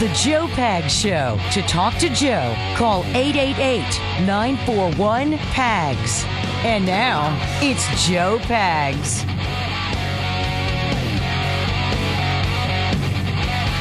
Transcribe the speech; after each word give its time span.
The 0.00 0.08
Joe 0.14 0.46
Pags 0.46 0.88
Show. 0.88 1.38
To 1.52 1.60
talk 1.68 1.98
to 1.98 2.08
Joe, 2.08 2.54
call 2.74 3.04
888 3.08 3.82
941 4.24 5.36
PAGS. 5.36 6.24
And 6.64 6.86
now, 6.86 7.38
it's 7.60 7.84
Joe 8.06 8.38
Pags. 8.44 9.20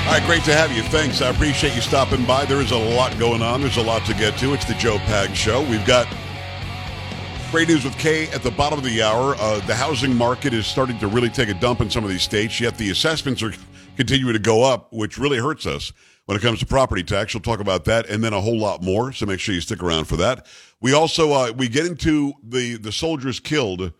All 0.05 0.11
right, 0.11 0.23
great 0.25 0.43
to 0.43 0.53
have 0.53 0.73
you. 0.73 0.83
Thanks. 0.83 1.21
I 1.21 1.29
appreciate 1.29 1.73
you 1.73 1.79
stopping 1.79 2.25
by. 2.25 2.43
There 2.43 2.59
is 2.59 2.71
a 2.71 2.77
lot 2.77 3.17
going 3.17 3.41
on. 3.41 3.61
There's 3.61 3.77
a 3.77 3.81
lot 3.81 4.05
to 4.07 4.13
get 4.13 4.37
to. 4.39 4.53
It's 4.53 4.65
the 4.65 4.73
Joe 4.73 4.97
Pags 4.97 5.35
Show. 5.35 5.61
We've 5.69 5.85
got 5.85 6.05
great 7.49 7.69
news 7.69 7.85
with 7.85 7.97
Kay 7.97 8.27
at 8.31 8.43
the 8.43 8.51
bottom 8.51 8.77
of 8.77 8.83
the 8.83 9.01
hour. 9.01 9.35
Uh, 9.39 9.59
the 9.67 9.75
housing 9.75 10.13
market 10.13 10.53
is 10.53 10.67
starting 10.67 10.99
to 10.99 11.07
really 11.07 11.29
take 11.29 11.47
a 11.47 11.53
dump 11.53 11.79
in 11.79 11.89
some 11.89 12.03
of 12.03 12.09
these 12.09 12.23
states, 12.23 12.59
yet 12.59 12.77
the 12.77 12.89
assessments 12.89 13.41
are 13.41 13.53
continuing 13.99 14.31
to 14.31 14.39
go 14.39 14.63
up, 14.63 14.93
which 14.93 15.17
really 15.17 15.39
hurts 15.39 15.65
us 15.65 15.91
when 16.25 16.37
it 16.37 16.41
comes 16.41 16.59
to 16.59 16.65
property 16.65 17.03
tax. 17.03 17.33
We'll 17.33 17.41
talk 17.41 17.59
about 17.59 17.83
that 17.83 18.09
and 18.09 18.23
then 18.23 18.31
a 18.31 18.39
whole 18.39 18.57
lot 18.57 18.81
more. 18.81 19.11
So 19.11 19.25
make 19.25 19.41
sure 19.41 19.53
you 19.53 19.59
stick 19.59 19.83
around 19.83 20.05
for 20.05 20.15
that. 20.15 20.47
We 20.79 20.93
also 20.93 21.33
uh, 21.33 21.51
we 21.51 21.67
get 21.67 21.85
into 21.85 22.31
the 22.41 22.77
the 22.77 22.93
soldiers 22.93 23.41
killed 23.41 23.91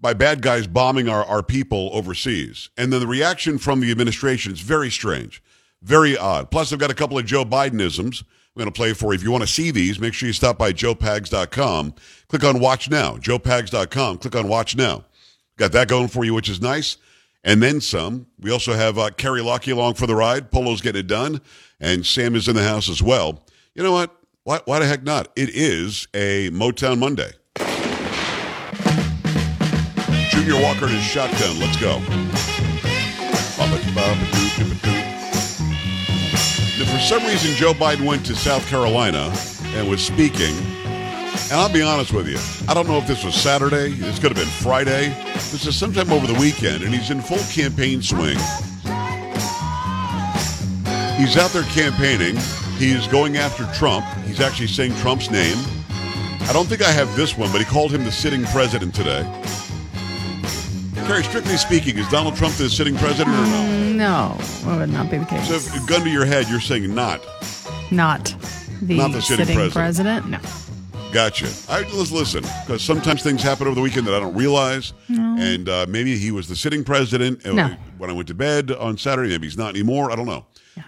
by 0.00 0.14
bad 0.14 0.40
guys 0.40 0.66
bombing 0.66 1.10
our, 1.10 1.22
our 1.26 1.42
people 1.42 1.90
overseas. 1.92 2.70
And 2.78 2.90
then 2.90 3.00
the 3.00 3.06
reaction 3.06 3.58
from 3.58 3.80
the 3.80 3.90
administration 3.90 4.52
is 4.52 4.60
very 4.60 4.90
strange, 4.90 5.42
very 5.82 6.16
odd. 6.16 6.50
Plus, 6.50 6.72
I've 6.72 6.78
got 6.78 6.90
a 6.90 6.94
couple 6.94 7.18
of 7.18 7.26
Joe 7.26 7.44
Bidenisms 7.44 8.22
I'm 8.22 8.60
going 8.60 8.72
to 8.72 8.76
play 8.76 8.94
for 8.94 9.12
you. 9.12 9.18
If 9.18 9.22
you 9.22 9.30
want 9.30 9.42
to 9.42 9.48
see 9.48 9.70
these, 9.70 10.00
make 10.00 10.14
sure 10.14 10.26
you 10.26 10.32
stop 10.32 10.56
by 10.56 10.72
joepags.com. 10.72 11.94
Click 12.28 12.44
on 12.44 12.60
Watch 12.60 12.88
Now. 12.88 13.18
joepags.com. 13.18 14.18
Click 14.18 14.34
on 14.34 14.48
Watch 14.48 14.74
Now. 14.74 15.04
Got 15.58 15.72
that 15.72 15.88
going 15.88 16.08
for 16.08 16.24
you, 16.24 16.32
which 16.32 16.48
is 16.48 16.62
nice. 16.62 16.96
And 17.46 17.62
then 17.62 17.80
some. 17.80 18.26
We 18.40 18.50
also 18.50 18.72
have 18.72 18.98
uh, 18.98 19.10
Carrie 19.10 19.40
Lockie 19.40 19.70
along 19.70 19.94
for 19.94 20.08
the 20.08 20.16
ride. 20.16 20.50
Polo's 20.50 20.80
getting 20.80 21.00
it 21.00 21.06
done. 21.06 21.40
And 21.78 22.04
Sam 22.04 22.34
is 22.34 22.48
in 22.48 22.56
the 22.56 22.64
house 22.64 22.88
as 22.88 23.00
well. 23.00 23.44
You 23.74 23.84
know 23.84 23.92
what? 23.92 24.14
Why, 24.42 24.60
why 24.64 24.80
the 24.80 24.86
heck 24.86 25.04
not? 25.04 25.28
It 25.36 25.50
is 25.50 26.08
a 26.12 26.50
Motown 26.50 26.98
Monday. 26.98 27.30
Junior 30.30 30.60
Walker 30.60 30.86
and 30.86 30.94
his 30.94 31.04
shotgun. 31.04 31.60
Let's 31.60 31.80
go. 31.80 32.00
Now, 36.78 36.92
for 36.92 36.98
some 36.98 37.24
reason, 37.24 37.54
Joe 37.54 37.74
Biden 37.74 38.04
went 38.04 38.26
to 38.26 38.34
South 38.34 38.66
Carolina 38.66 39.32
and 39.76 39.88
was 39.88 40.04
speaking. 40.04 40.75
And 41.50 41.60
I'll 41.60 41.72
be 41.72 41.82
honest 41.82 42.12
with 42.12 42.26
you, 42.28 42.38
I 42.68 42.74
don't 42.74 42.88
know 42.88 42.98
if 42.98 43.06
this 43.06 43.24
was 43.24 43.34
Saturday, 43.34 43.90
this 43.90 44.18
could 44.18 44.36
have 44.36 44.36
been 44.36 44.52
Friday, 44.62 45.08
this 45.34 45.66
is 45.66 45.76
sometime 45.76 46.10
over 46.12 46.26
the 46.26 46.38
weekend, 46.38 46.82
and 46.82 46.92
he's 46.94 47.10
in 47.10 47.20
full 47.20 47.38
campaign 47.52 48.02
swing. 48.02 48.36
He's 51.16 51.36
out 51.38 51.50
there 51.52 51.62
campaigning. 51.72 52.36
He's 52.76 53.06
going 53.06 53.36
after 53.38 53.64
Trump. 53.72 54.04
He's 54.26 54.40
actually 54.40 54.66
saying 54.66 54.94
Trump's 54.96 55.30
name. 55.30 55.56
I 56.42 56.50
don't 56.52 56.66
think 56.66 56.82
I 56.82 56.90
have 56.90 57.14
this 57.16 57.38
one, 57.38 57.50
but 57.52 57.58
he 57.58 57.64
called 57.64 57.90
him 57.90 58.04
the 58.04 58.12
sitting 58.12 58.44
president 58.46 58.94
today. 58.94 59.22
Carrie, 61.06 61.22
strictly 61.24 61.56
speaking, 61.56 61.96
is 61.96 62.08
Donald 62.08 62.36
Trump 62.36 62.54
the 62.56 62.68
sitting 62.68 62.96
president 62.96 63.34
or 63.34 63.40
no? 63.46 63.46
Mm, 63.46 63.94
no, 63.94 64.36
that 64.68 64.78
would 64.78 64.90
not 64.90 65.10
be 65.10 65.18
the 65.18 65.24
case. 65.24 65.48
So, 65.48 65.86
gun 65.86 66.02
to 66.02 66.10
your 66.10 66.24
head, 66.26 66.48
you're 66.48 66.60
saying 66.60 66.92
not. 66.94 67.24
not 67.90 68.34
the, 68.82 68.96
Not 68.98 69.12
the 69.12 69.22
sitting 69.22 69.46
sitting, 69.46 69.70
president. 69.70 70.24
president. 70.24 70.28
No. 70.28 70.38
Gotcha. 71.16 71.46
I 71.70 71.80
let's 71.94 72.12
listen 72.12 72.42
because 72.66 72.82
sometimes 72.82 73.22
things 73.22 73.42
happen 73.42 73.66
over 73.66 73.74
the 73.74 73.80
weekend 73.80 74.06
that 74.06 74.12
I 74.14 74.20
don't 74.20 74.34
realize, 74.34 74.92
and 75.08 75.66
uh, 75.66 75.86
maybe 75.88 76.14
he 76.18 76.30
was 76.30 76.46
the 76.46 76.54
sitting 76.54 76.84
president 76.84 77.46
uh, 77.46 77.52
No. 77.54 77.68
when 77.96 78.10
I 78.10 78.12
went 78.12 78.28
to 78.28 78.34
bed 78.34 78.70
on 78.70 78.98
Saturday. 78.98 79.30
Maybe 79.30 79.46
he's 79.46 79.56
not 79.56 79.70
anymore. 79.70 80.10
I 80.12 80.16
don't 80.16 80.26
know. 80.26 80.44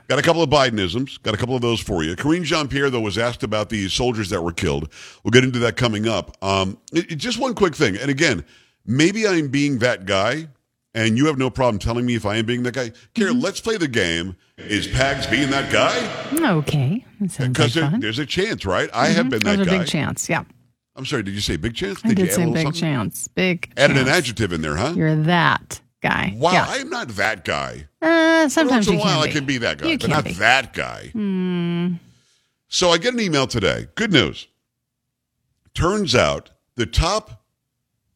Got 0.07 0.19
a 0.19 0.23
couple 0.23 0.43
of 0.43 0.51
Bidenisms. 0.51 1.23
Got 1.23 1.33
a 1.33 1.39
couple 1.39 1.57
of 1.57 1.63
those 1.63 1.81
for 1.81 2.03
you. 2.05 2.15
Karine 2.15 2.43
Jean 2.45 2.69
Pierre 2.69 2.91
though 2.91 3.01
was 3.01 3.17
asked 3.17 3.43
about 3.43 3.71
the 3.71 3.89
soldiers 3.89 4.29
that 4.29 4.43
were 4.43 4.53
killed. 4.53 4.93
We'll 5.25 5.31
get 5.31 5.45
into 5.45 5.61
that 5.61 5.77
coming 5.79 6.07
up. 6.07 6.37
Um, 6.45 6.77
it- 6.93 7.13
it- 7.13 7.17
just 7.17 7.39
one 7.39 7.55
quick 7.55 7.75
thing, 7.75 7.97
and 7.97 8.11
again, 8.11 8.45
maybe 8.85 9.27
I'm 9.27 9.49
being 9.49 9.79
that 9.79 10.05
guy. 10.05 10.49
And 10.99 11.17
you 11.17 11.27
have 11.27 11.39
no 11.39 11.49
problem 11.49 11.79
telling 11.79 12.05
me 12.05 12.17
if 12.17 12.27
I 12.27 12.37
am 12.37 12.45
being 12.47 12.65
that 12.65 12.75
guy. 12.75 12.91
Kara, 13.15 13.31
Mm-hmm. 13.31 13.41
let's 13.41 13.61
play 13.61 13.77
the 13.77 13.87
game. 13.87 14.35
Is 14.57 14.89
Pags 14.89 15.31
being 15.31 15.49
that 15.51 15.71
guy? 15.73 15.97
Okay. 16.59 17.05
Sounds 17.21 17.39
like 17.39 17.53
Because 17.53 17.75
there, 17.75 17.93
there's 18.01 18.19
a 18.19 18.27
chance, 18.27 18.67
right? 18.67 18.91
I 18.93 19.09
have 19.09 19.31
been 19.31 19.41
that 19.45 19.57
There's 19.59 19.69
that 19.69 19.75
a 19.77 19.79
big 19.79 19.87
chance. 19.87 20.29
Yeah. 20.29 20.43
I'm 20.97 21.07
sorry, 21.07 21.23
did 21.23 21.35
you 21.35 21.41
say 21.41 21.57
big 21.57 21.77
chance? 21.77 22.01
I 22.05 22.15
did 22.15 22.33
say 22.33 22.45
big 22.47 22.65
something? 22.65 22.73
chance. 22.73 23.29
Big 23.29 23.73
Added 23.77 23.97
an 23.99 24.09
adjective 24.09 24.53
in 24.53 24.61
there, 24.61 24.75
huh? 24.75 24.95
You're 24.97 25.15
that 25.15 25.81
guy. 26.03 26.33
wow, 26.37 26.53
Yeah. 26.53 26.67
I'm 26.69 26.91
not 26.91 27.09
that 27.11 27.45
guy. 27.45 27.87
Uh, 28.03 28.49
sometimes 28.49 28.89
once 28.89 28.89
in 28.89 28.95
a 28.97 28.99
while, 28.99 29.21
I 29.21 29.29
can 29.29 29.45
be 29.47 29.59
that 29.59 29.79
guy, 29.79 29.91
You 29.91 29.99
but 29.99 30.11
not 30.11 30.25
be. 30.25 30.33
That 30.33 30.73
guy. 30.73 31.13
So 32.67 32.91
I 32.91 32.99
get 32.99 33.15
an 33.15 33.21
email 33.21 33.47
today. 33.47 33.87
Good 33.95 34.13
news. 34.13 34.49
Turns 35.75 36.17
out 36.17 36.51
the 36.75 36.87
top 36.87 37.45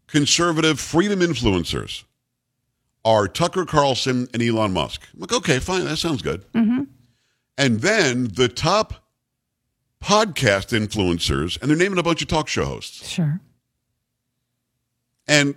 conservative 0.09 0.81
freedom 0.81 1.21
influencers 1.21 2.03
are 3.05 3.27
Tucker 3.29 3.65
Carlson 3.65 4.29
and 4.33 4.43
Elon 4.43 4.73
Musk. 4.73 5.03
I'm 5.15 5.21
like, 5.21 5.33
okay, 5.33 5.59
fine, 5.59 5.85
that 5.85 5.97
sounds 5.97 6.23
good. 6.23 6.45
Mm-hmm. 6.53 6.83
And 7.59 7.81
then 7.81 8.29
the 8.35 8.49
top 8.49 8.95
podcast 10.03 10.77
influencers, 10.77 11.61
and 11.61 11.71
they're 11.71 11.79
naming 11.79 11.99
a 11.99 12.03
bunch 12.03 12.23
of 12.23 12.29
talk 12.29 12.49
show 12.49 12.65
hosts. 12.65 13.09
Sure. 13.09 13.41
And 15.29 15.55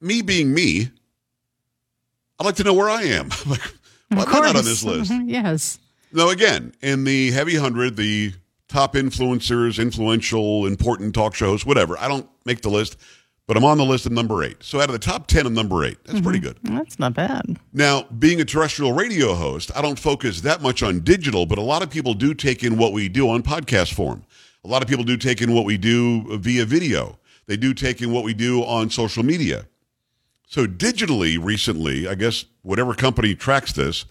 me 0.00 0.22
being 0.22 0.52
me, 0.52 0.90
I'd 2.38 2.44
like 2.44 2.56
to 2.56 2.64
know 2.64 2.74
where 2.74 2.90
I 2.90 3.02
am. 3.04 3.28
like, 3.46 3.62
why 4.08 4.22
Of 4.22 4.28
am 4.28 4.34
I 4.34 4.40
not 4.40 4.56
on 4.56 4.64
this 4.64 4.84
list? 4.84 5.12
Yes. 5.24 5.78
No, 6.12 6.30
again, 6.30 6.72
in 6.82 7.04
the 7.04 7.30
heavy 7.32 7.56
hundred, 7.56 7.96
the 7.96 8.32
top 8.68 8.94
influencers, 8.94 9.80
influential, 9.80 10.66
important 10.66 11.14
talk 11.14 11.34
shows, 11.34 11.66
whatever. 11.66 11.98
I 11.98 12.08
don't 12.08 12.28
make 12.44 12.62
the 12.62 12.70
list, 12.70 12.96
but 13.46 13.56
I'm 13.56 13.64
on 13.64 13.78
the 13.78 13.84
list 13.84 14.06
at 14.06 14.12
number 14.12 14.42
eight. 14.42 14.62
So 14.62 14.80
out 14.80 14.88
of 14.88 14.92
the 14.92 14.98
top 14.98 15.28
10, 15.28 15.46
I'm 15.46 15.54
number 15.54 15.84
eight. 15.84 15.98
That's 16.04 16.20
pretty 16.20 16.40
mm-hmm. 16.40 16.66
good. 16.68 16.78
That's 16.78 16.98
not 16.98 17.14
bad. 17.14 17.58
Now, 17.72 18.04
being 18.18 18.40
a 18.40 18.44
terrestrial 18.44 18.92
radio 18.92 19.34
host, 19.34 19.70
I 19.76 19.82
don't 19.82 19.98
focus 19.98 20.40
that 20.40 20.62
much 20.62 20.82
on 20.82 21.00
digital, 21.00 21.46
but 21.46 21.58
a 21.58 21.62
lot 21.62 21.82
of 21.82 21.90
people 21.90 22.14
do 22.14 22.34
take 22.34 22.64
in 22.64 22.76
what 22.76 22.92
we 22.92 23.08
do 23.08 23.28
on 23.28 23.42
podcast 23.42 23.94
form. 23.94 24.24
A 24.64 24.68
lot 24.68 24.82
of 24.82 24.88
people 24.88 25.04
do 25.04 25.16
take 25.16 25.40
in 25.40 25.54
what 25.54 25.64
we 25.64 25.78
do 25.78 26.38
via 26.38 26.64
video. 26.64 27.18
They 27.46 27.56
do 27.56 27.72
take 27.72 28.02
in 28.02 28.10
what 28.10 28.24
we 28.24 28.34
do 28.34 28.64
on 28.64 28.90
social 28.90 29.22
media. 29.22 29.66
So 30.48 30.66
digitally, 30.66 31.42
recently, 31.42 32.08
I 32.08 32.16
guess 32.16 32.46
whatever 32.62 32.94
company 32.94 33.36
tracks 33.36 33.72
this, 33.72 34.06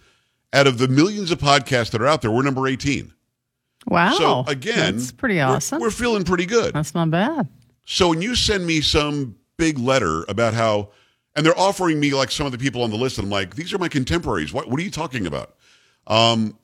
out 0.53 0.67
of 0.67 0.77
the 0.77 0.87
millions 0.87 1.31
of 1.31 1.39
podcasts 1.39 1.91
that 1.91 2.01
are 2.01 2.07
out 2.07 2.21
there, 2.21 2.31
we're 2.31 2.43
number 2.43 2.67
18. 2.67 3.13
Wow. 3.87 4.13
So 4.13 4.43
again, 4.47 4.95
that's 4.95 5.11
pretty 5.11 5.35
we're- 5.35 5.47
awesome. 5.47 5.81
We're, 5.81 5.91
feeling 5.91 6.23
pretty 6.23 6.45
good. 6.45 6.73
that's 6.73 6.95
not 6.95 7.11
bad. 7.11 7.49
So 7.85 8.09
when 8.09 8.21
you 8.21 8.35
send 8.35 8.65
me 8.65 8.81
some 8.81 9.35
big 9.57 9.77
letter 9.77 10.23
about 10.27 10.53
how, 10.53 10.89
and 11.35 11.45
they're 11.45 11.57
offering 11.57 11.99
me 11.99 12.13
like 12.13 12.31
some 12.31 12.45
of 12.45 12.51
the 12.51 12.57
people 12.57 12.81
on 12.83 12.89
the 12.89 12.97
list, 12.97 13.17
and 13.17 13.25
I'm 13.25 13.31
like, 13.31 13.55
these 13.55 13.73
are 13.73 13.77
my 13.77 13.87
contemporaries. 13.89 14.51
What, 14.53 14.69
what 14.69 14.79
are 14.79 14.83
you 14.83 14.91
talking 14.91 15.27
about? 15.27 15.55
Um, 16.07 16.57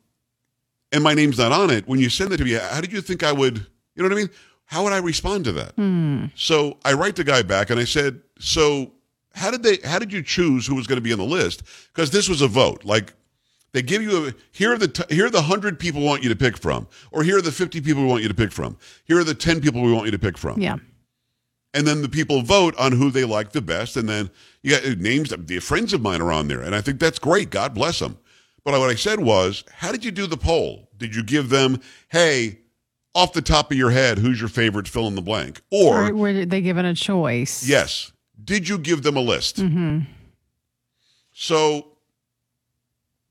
and 0.92 1.04
my 1.04 1.14
name's 1.14 1.38
not 1.38 1.52
on 1.52 1.70
it. 1.70 1.88
When 1.88 2.00
you 2.00 2.09
send 2.09 2.34
it 2.34 2.38
to 2.38 2.44
me, 2.44 2.54
how 2.54 2.82
did 2.82 2.92
you 2.92 3.02
think 3.02 3.24
I 3.24 3.32
would? 3.32 3.58
You 3.96 4.04
know 4.04 4.09
what 4.09 4.14
I 4.14 4.16
mean? 4.16 4.30
How 4.66 4.84
would 4.84 4.94
I 4.94 4.98
respond 5.00 5.46
to 5.46 5.52
that? 5.54 5.74
So 6.36 6.78
I 6.86 6.94
write 6.94 7.16
the 7.16 7.24
guy 7.24 7.42
back 7.44 7.70
and 7.70 7.80
I 7.80 7.84
said, 7.84 8.22
so 8.40 8.92
how 9.36 9.52
did 9.52 9.64
they? 9.64 9.78
How 9.88 10.00
did 10.00 10.12
you 10.12 10.22
choose 10.24 10.66
who 10.66 10.76
was 10.76 10.88
going 10.88 10.98
to 10.98 11.02
be 11.02 11.12
on 11.14 11.20
the 11.20 11.26
list? 11.26 11.64
Because 11.94 12.09
this 12.12 12.28
was 12.30 12.42
a 12.42 12.48
vote. 12.48 12.84
Like 12.86 13.14
they 13.74 13.82
give 13.82 14.02
you 14.02 14.28
a 14.28 14.34
here 14.52 14.74
are 14.74 14.78
the 14.78 14.88
t- 14.90 15.14
here 15.16 15.26
are 15.26 15.30
the 15.30 15.42
hundred 15.42 15.80
people 15.80 16.02
we 16.02 16.08
want 16.08 16.24
you 16.24 16.30
to 16.30 16.36
pick 16.36 16.58
from, 16.58 16.88
or 17.12 17.24
here 17.24 17.38
are 17.38 17.42
the 17.42 17.52
fifty 17.52 17.80
people 17.82 18.02
we 18.03 18.08
want 18.09 18.22
you 18.24 18.28
to 18.30 18.34
pick 18.34 18.52
from. 18.52 18.78
Here 19.06 19.18
are 19.20 19.24
the 19.24 19.34
ten 19.36 19.62
people 19.62 19.82
we 19.82 19.92
want 19.94 20.06
you 20.06 20.12
to 20.12 20.20
pick 20.20 20.38
from 20.38 20.59
Yeah. 20.59 20.76
And 21.74 21.88
then 21.88 22.02
the 22.02 22.09
people 22.09 22.41
vote 22.41 22.76
on 22.78 22.91
who 22.91 23.12
they 23.12 23.23
like 23.26 23.52
the 23.52 23.62
best, 23.62 23.96
and 23.97 24.08
then 24.09 24.29
you 24.62 24.72
got 24.72 24.97
names. 25.00 25.29
The 25.38 25.59
friends 25.59 25.94
of 25.94 26.02
mine 26.02 26.22
are 26.22 26.32
on 26.32 26.47
there, 26.47 26.62
and 26.62 26.76
I 26.76 26.82
think 26.82 27.00
that's 27.00 27.20
great. 27.20 27.50
God 27.50 27.73
bless 27.73 28.00
them. 28.00 28.18
But 28.64 28.79
what 28.79 28.90
I 28.90 28.96
said 28.96 29.20
was, 29.20 29.64
how 29.72 29.91
did 29.91 30.06
you 30.06 30.12
do 30.12 30.28
the 30.28 30.38
poll? 30.38 30.90
Did 30.97 31.16
you 31.16 31.23
give 31.23 31.50
them, 31.50 31.79
hey, 32.09 32.59
off 33.16 33.34
the 33.34 33.41
top 33.41 33.72
of 33.72 33.78
your 33.78 33.90
head, 33.90 34.20
who's 34.20 34.40
your 34.40 34.50
favorite 34.50 34.88
fill 34.88 35.08
in 35.08 35.16
the 35.16 35.22
blank? 35.22 35.62
Or 35.72 36.09
Or 36.09 36.14
were 36.14 36.46
they 36.46 36.62
given 36.62 36.85
a 36.85 36.94
choice? 36.94 37.68
yes, 37.68 38.12
did 38.44 38.70
you 38.70 38.78
give 38.78 39.02
them 39.03 39.17
a 39.17 39.22
list? 39.22 39.58
Mm-hmm. 39.58 40.00
So 41.34 41.88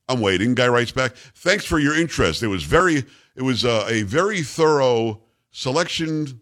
I'm 0.09 0.21
waiting. 0.21 0.55
Guy 0.55 0.69
writes 0.69 0.91
back, 0.91 1.15
thanks 1.15 1.65
for 1.65 1.79
your 1.79 1.97
interest. 1.97 2.43
It 2.43 2.49
was 2.49 2.65
very, 2.65 3.05
it 3.37 3.43
was 3.43 3.65
uh, 3.65 3.87
a 3.89 4.03
very 4.03 4.43
thorough 4.43 5.21
selection, 5.53 6.41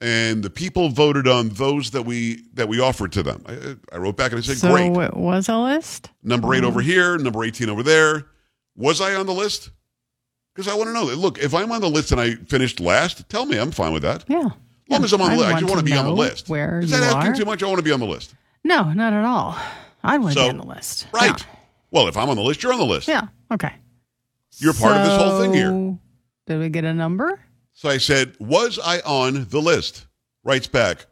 and 0.00 0.42
the 0.42 0.50
people 0.50 0.88
voted 0.88 1.28
on 1.28 1.50
those 1.50 1.90
that 1.90 2.02
we 2.02 2.42
that 2.54 2.68
we 2.68 2.80
offered 2.80 3.12
to 3.12 3.22
them. 3.22 3.44
I, 3.46 3.76
I 3.94 3.98
wrote 3.98 4.16
back 4.16 4.32
and 4.32 4.38
I 4.38 4.42
said, 4.42 4.56
So 4.56 4.70
great. 4.70 4.92
it 4.92 5.16
was 5.16 5.48
a 5.48 5.58
list? 5.58 6.10
Number 6.22 6.54
eight 6.54 6.58
mm-hmm. 6.58 6.66
over 6.66 6.80
here, 6.80 7.18
number 7.18 7.44
18 7.44 7.68
over 7.68 7.82
there. 7.82 8.26
Was 8.76 9.00
I 9.00 9.14
on 9.14 9.26
the 9.26 9.34
list? 9.34 9.70
Because 10.54 10.68
I 10.68 10.74
want 10.74 10.88
to 10.88 10.92
know. 10.92 11.04
Look, 11.04 11.38
if 11.38 11.54
I'm 11.54 11.70
on 11.70 11.80
the 11.80 11.90
list 11.90 12.12
and 12.12 12.20
I 12.20 12.34
finished 12.34 12.80
last, 12.80 13.28
tell 13.28 13.46
me. 13.46 13.58
I'm 13.58 13.70
fine 13.70 13.92
with 13.92 14.02
that. 14.02 14.24
Yeah. 14.26 14.46
As 14.46 14.52
long 14.90 15.04
as 15.04 15.12
I'm 15.12 15.20
on 15.20 15.30
the 15.30 15.36
list, 15.36 15.48
I 15.48 15.60
just 15.60 15.72
want 15.72 15.78
to 15.78 15.84
be 15.84 15.96
on 15.96 16.04
the 16.04 16.12
list. 16.12 16.48
Where 16.48 16.80
Is 16.80 16.90
you 16.90 16.96
that 16.96 17.14
asking 17.14 17.32
are? 17.32 17.36
too 17.36 17.44
much? 17.44 17.62
I 17.62 17.66
want 17.66 17.78
to 17.78 17.84
be 17.84 17.92
on 17.92 18.00
the 18.00 18.06
list. 18.06 18.34
No, 18.64 18.92
not 18.92 19.12
at 19.12 19.24
all. 19.24 19.56
I 20.02 20.18
want 20.18 20.34
to 20.34 20.40
So- 20.40 20.46
be 20.46 20.50
on 20.50 20.56
the 20.56 20.66
list. 20.66 21.06
Right. 21.12 21.46
Well, 21.92 22.08
if 22.08 22.16
I'm 22.16 22.28
on 22.28 22.36
the 22.36 22.42
list, 22.42 22.62
you're 22.62 22.72
on 22.72 22.78
the 22.78 22.84
list. 22.84 23.06
Yeah. 23.06 23.22
yeah. 23.50 23.54
Okay. 23.54 23.72
You're 24.58 24.74
part 24.74 24.96
of 24.96 25.04
this 25.04 25.16
whole 25.16 25.40
thing 25.40 25.54
here. 25.54 25.98
Did 26.46 26.58
we 26.58 26.68
get 26.68 26.84
a 26.84 26.92
number? 26.92 27.40
So 27.80 27.88
I 27.88 27.96
said, 27.96 28.36
Was 28.38 28.78
I 28.78 29.00
on 29.06 29.46
the 29.48 29.58
list? 29.58 30.04
Writes 30.44 30.66
back. 30.66 31.06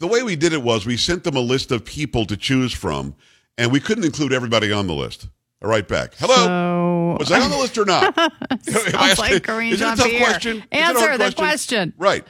The 0.00 0.06
way 0.06 0.22
we 0.22 0.36
did 0.36 0.52
it 0.52 0.62
was 0.62 0.84
we 0.84 0.98
sent 0.98 1.24
them 1.24 1.34
a 1.34 1.40
list 1.40 1.72
of 1.72 1.82
people 1.82 2.26
to 2.26 2.36
choose 2.36 2.74
from, 2.74 3.14
and 3.56 3.72
we 3.72 3.80
couldn't 3.80 4.04
include 4.04 4.34
everybody 4.34 4.70
on 4.70 4.86
the 4.86 4.92
list. 4.92 5.28
I 5.62 5.68
write 5.68 5.88
back. 5.88 6.12
Hello. 6.16 7.14
So, 7.14 7.16
was 7.20 7.32
I 7.32 7.40
on 7.40 7.48
the 7.48 7.56
list 7.56 7.78
or 7.78 7.86
not? 7.86 8.14
Sounds 8.64 9.18
like 9.18 9.44
Corinne 9.44 9.72
is 9.72 9.80
it 9.80 9.84
a 9.94 9.96
tough 9.96 10.10
question? 10.18 10.56
Is 10.58 10.62
it 10.64 10.68
a 10.72 10.76
Answer 10.76 11.16
the 11.16 11.32
question. 11.34 11.94
Right. 11.96 12.26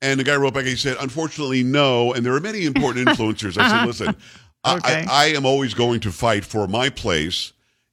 And 0.00 0.18
the 0.18 0.24
guy 0.24 0.34
wrote 0.34 0.54
back, 0.54 0.64
he 0.64 0.74
said, 0.74 0.96
unfortunately, 1.00 1.62
no. 1.62 2.12
And 2.12 2.26
there 2.26 2.34
are 2.34 2.40
many 2.40 2.64
important 2.64 3.06
influencers. 3.08 3.56
I 3.56 3.68
said, 3.70 3.86
listen, 3.86 4.16
I- 4.64 4.80
I, 4.82 5.06
I 5.08 5.24
am 5.36 5.46
always 5.46 5.74
going 5.74 6.00
to 6.00 6.10
fight 6.10 6.44
for 6.44 6.66
my 6.66 6.88
place 6.88 7.52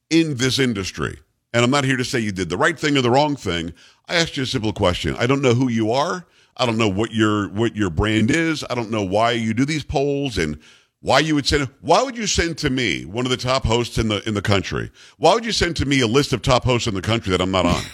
in 0.10 0.38
this 0.38 0.57
industry. 0.57 1.19
And 1.54 1.63
I'm 1.63 1.72
not 1.72 1.84
here 1.84 1.98
to 1.98 2.06
say 2.06 2.19
you 2.19 2.31
did 2.31 2.50
the 2.50 2.57
right 2.57 2.80
thing 2.80 2.98
or 2.98 3.01
the 3.01 3.10
wrong 3.10 3.36
thing. 3.36 3.74
I 4.07 4.16
asked 4.16 4.38
you 4.38 4.44
a 4.44 4.46
simple 4.46 4.74
question. 4.74 5.16
I 5.18 5.25
don't 5.28 5.42
know 5.42 5.54
who 5.54 5.68
you 5.68 5.92
are. 5.92 6.25
I 6.57 6.66
don't 6.66 6.78
know 6.78 6.90
what 6.90 7.12
your 7.12 7.50
what 7.50 7.75
your 7.75 7.90
brand 7.90 8.30
is. 8.31 8.66
I 8.69 8.75
don't 8.75 8.92
know 8.92 9.04
why 9.04 9.31
you 9.31 9.54
do 9.54 9.66
these 9.66 9.84
polls 9.84 10.38
and 10.38 10.60
why 11.01 11.19
you 11.19 11.34
would 11.36 11.48
send 11.48 11.69
why 11.81 12.04
would 12.04 12.18
you 12.18 12.28
send 12.28 12.57
to 12.60 12.69
me 12.69 13.06
one 13.06 13.25
of 13.25 13.31
the 13.31 13.38
top 13.38 13.66
hosts 13.66 13.98
in 13.98 14.10
the 14.10 14.28
in 14.28 14.34
the 14.34 14.42
country? 14.42 14.92
Why 15.18 15.34
would 15.34 15.46
you 15.46 15.54
send 15.54 15.78
to 15.78 15.86
me 15.86 16.01
a 16.01 16.07
list 16.07 16.34
of 16.34 16.42
top 16.42 16.66
hosts 16.66 16.88
in 16.88 16.94
the 16.94 17.01
country 17.01 17.31
that 17.31 17.42
I'm 17.42 17.51
not 17.51 17.66
on? 17.66 17.81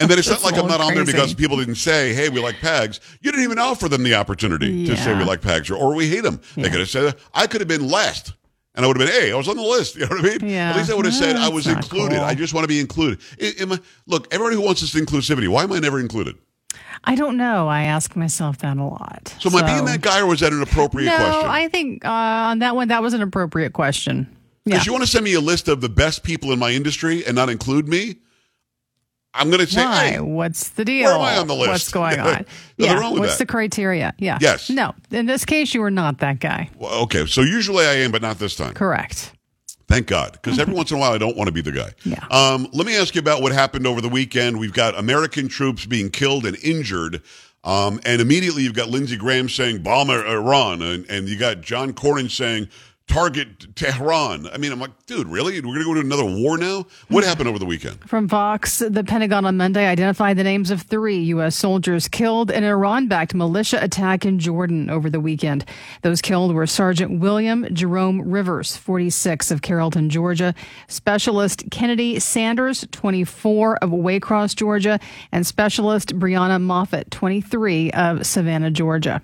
And 0.00 0.10
then 0.10 0.18
it's 0.18 0.28
not 0.28 0.42
like 0.42 0.56
I'm 0.56 0.66
not 0.66 0.80
on 0.80 0.94
there 0.94 1.04
because 1.04 1.34
people 1.34 1.58
didn't 1.58 1.74
say, 1.74 2.14
"Hey, 2.14 2.28
we 2.30 2.40
like 2.40 2.56
Pags." 2.56 2.98
You 3.20 3.30
didn't 3.30 3.44
even 3.44 3.58
offer 3.58 3.88
them 3.88 4.02
the 4.02 4.14
opportunity 4.14 4.86
to 4.86 4.96
say 4.96 5.14
we 5.14 5.24
like 5.24 5.40
Pags 5.42 5.70
or, 5.70 5.74
or 5.76 5.94
we 5.94 6.08
hate 6.08 6.22
them. 6.22 6.40
They 6.54 6.70
could 6.70 6.80
have 6.80 6.88
said, 6.88 7.14
"I 7.34 7.46
could 7.46 7.60
have 7.60 7.68
been 7.68 7.86
last," 7.88 8.32
and 8.76 8.84
I 8.84 8.88
would 8.88 8.98
have 9.00 9.08
been, 9.08 9.20
"Hey, 9.20 9.32
I 9.32 9.36
was 9.36 9.48
on 9.48 9.56
the 9.56 9.62
list." 9.62 9.96
You 9.96 10.02
know 10.02 10.16
what 10.16 10.24
I 10.24 10.28
mean? 10.38 10.50
Yeah. 10.50 10.70
At 10.70 10.76
least 10.76 10.90
I 10.90 10.94
would 10.94 11.06
have 11.06 11.14
said 11.14 11.36
I 11.36 11.48
was 11.48 11.66
included. 11.66 12.18
cool. 12.18 12.24
I 12.24 12.34
just 12.34 12.54
want 12.54 12.64
to 12.64 12.68
be 12.68 12.78
included. 12.78 13.20
I- 13.40 13.54
I- 13.60 13.78
look, 14.06 14.32
everybody 14.32 14.56
who 14.56 14.62
wants 14.62 14.82
this 14.82 14.94
inclusivity, 14.94 15.48
why 15.48 15.64
am 15.64 15.72
I 15.72 15.78
never 15.78 15.98
included? 15.98 16.36
I 17.04 17.14
don't 17.14 17.36
know. 17.36 17.68
I 17.68 17.84
ask 17.84 18.16
myself 18.16 18.58
that 18.58 18.76
a 18.76 18.84
lot. 18.84 19.34
So 19.40 19.48
am 19.48 19.56
I 19.56 19.62
being 19.62 19.84
that 19.86 20.00
guy, 20.00 20.20
or 20.20 20.26
was 20.26 20.40
that 20.40 20.52
an 20.52 20.60
appropriate 20.60 21.06
no, 21.06 21.16
question? 21.16 21.50
I 21.50 21.68
think 21.68 22.04
uh, 22.04 22.10
on 22.10 22.58
that 22.60 22.74
one, 22.74 22.88
that 22.88 23.02
was 23.02 23.14
an 23.14 23.22
appropriate 23.22 23.72
question. 23.72 24.28
Yeah. 24.64 24.74
Because 24.74 24.86
you 24.86 24.92
want 24.92 25.04
to 25.04 25.10
send 25.10 25.24
me 25.24 25.34
a 25.34 25.40
list 25.40 25.68
of 25.68 25.80
the 25.80 25.88
best 25.88 26.24
people 26.24 26.52
in 26.52 26.58
my 26.58 26.72
industry 26.72 27.24
and 27.24 27.36
not 27.36 27.48
include 27.48 27.88
me? 27.88 28.16
I'm 29.36 29.50
going 29.50 29.64
to 29.64 29.70
say, 29.72 29.84
Why? 29.84 30.08
hey, 30.10 30.20
What's 30.20 30.70
the 30.70 30.84
deal? 30.84 31.04
where 31.06 31.14
am 31.14 31.20
I 31.20 31.36
on 31.38 31.46
the 31.46 31.54
list? 31.54 31.68
What's 31.70 31.90
going 31.92 32.18
on? 32.20 32.46
Yeah. 32.76 33.10
What's 33.10 33.32
that. 33.32 33.38
the 33.38 33.46
criteria? 33.46 34.14
Yeah. 34.18 34.38
Yes. 34.40 34.70
No. 34.70 34.94
In 35.10 35.26
this 35.26 35.44
case, 35.44 35.74
you 35.74 35.80
were 35.80 35.90
not 35.90 36.18
that 36.18 36.40
guy. 36.40 36.70
well, 36.78 37.02
okay. 37.02 37.26
So 37.26 37.42
usually 37.42 37.84
I 37.86 37.94
am, 37.94 38.10
but 38.12 38.22
not 38.22 38.38
this 38.38 38.56
time. 38.56 38.74
Correct. 38.74 39.32
Thank 39.88 40.08
God, 40.08 40.32
because 40.32 40.58
every 40.58 40.74
once 40.74 40.90
in 40.90 40.96
a 40.96 41.00
while 41.00 41.12
I 41.12 41.18
don't 41.18 41.36
want 41.36 41.46
to 41.46 41.52
be 41.52 41.60
the 41.60 41.70
guy. 41.70 41.90
Yeah. 42.04 42.24
Um, 42.32 42.66
let 42.72 42.86
me 42.88 42.96
ask 42.96 43.14
you 43.14 43.20
about 43.20 43.40
what 43.40 43.52
happened 43.52 43.86
over 43.86 44.00
the 44.00 44.08
weekend. 44.08 44.58
We've 44.58 44.72
got 44.72 44.98
American 44.98 45.46
troops 45.46 45.86
being 45.86 46.10
killed 46.10 46.44
and 46.44 46.56
injured, 46.64 47.22
um, 47.62 48.00
and 48.04 48.20
immediately 48.20 48.64
you've 48.64 48.74
got 48.74 48.88
Lindsey 48.88 49.16
Graham 49.16 49.48
saying 49.48 49.82
bomb 49.84 50.10
Iran, 50.10 50.82
and, 50.82 51.08
and 51.08 51.28
you 51.28 51.38
got 51.38 51.60
John 51.60 51.92
Cornyn 51.92 52.28
saying 52.28 52.68
target 53.06 53.76
Tehran. 53.76 54.48
I 54.48 54.58
mean, 54.58 54.72
I'm 54.72 54.80
like, 54.80 54.90
dude, 55.06 55.28
really? 55.28 55.54
We're 55.60 55.62
going 55.62 55.78
to 55.78 55.84
go 55.84 55.94
to 55.94 56.00
another 56.00 56.24
war 56.24 56.58
now? 56.58 56.84
What 57.08 57.22
happened 57.22 57.48
over 57.48 57.60
the 57.60 57.64
weekend? 57.64 58.00
From 58.08 58.28
Fox, 58.28 58.80
the 58.80 59.04
Pentagon 59.04 59.44
on 59.46 59.56
Monday 59.56 59.86
identified 59.86 60.36
the 60.36 60.42
names 60.42 60.72
of 60.72 60.82
three 60.82 61.18
U.S. 61.18 61.54
soldiers 61.54 62.08
killed 62.08 62.50
in 62.50 62.64
an 62.64 62.70
Iran 62.70 63.06
backed 63.06 63.32
militia 63.32 63.78
attack 63.80 64.26
in 64.26 64.40
Jordan 64.40 64.90
over 64.90 65.08
the 65.08 65.20
weekend. 65.20 65.64
Those 66.02 66.20
killed 66.20 66.54
were 66.54 66.66
Sergeant 66.66 67.20
William 67.20 67.72
Jerome 67.72 68.28
Rivers, 68.28 68.76
46 68.76 69.52
of 69.52 69.62
Carrollton, 69.62 70.10
Georgia, 70.10 70.54
Specialist 70.88 71.70
Kennedy 71.70 72.18
Sanders, 72.18 72.84
24 72.90 73.76
of 73.76 73.90
Waycross, 73.90 74.56
Georgia, 74.56 74.98
and 75.30 75.46
Specialist 75.46 76.18
Brianna 76.18 76.60
Moffett, 76.60 77.10
23 77.10 77.92
of 77.92 78.26
Savannah, 78.26 78.72
Georgia. 78.72 79.22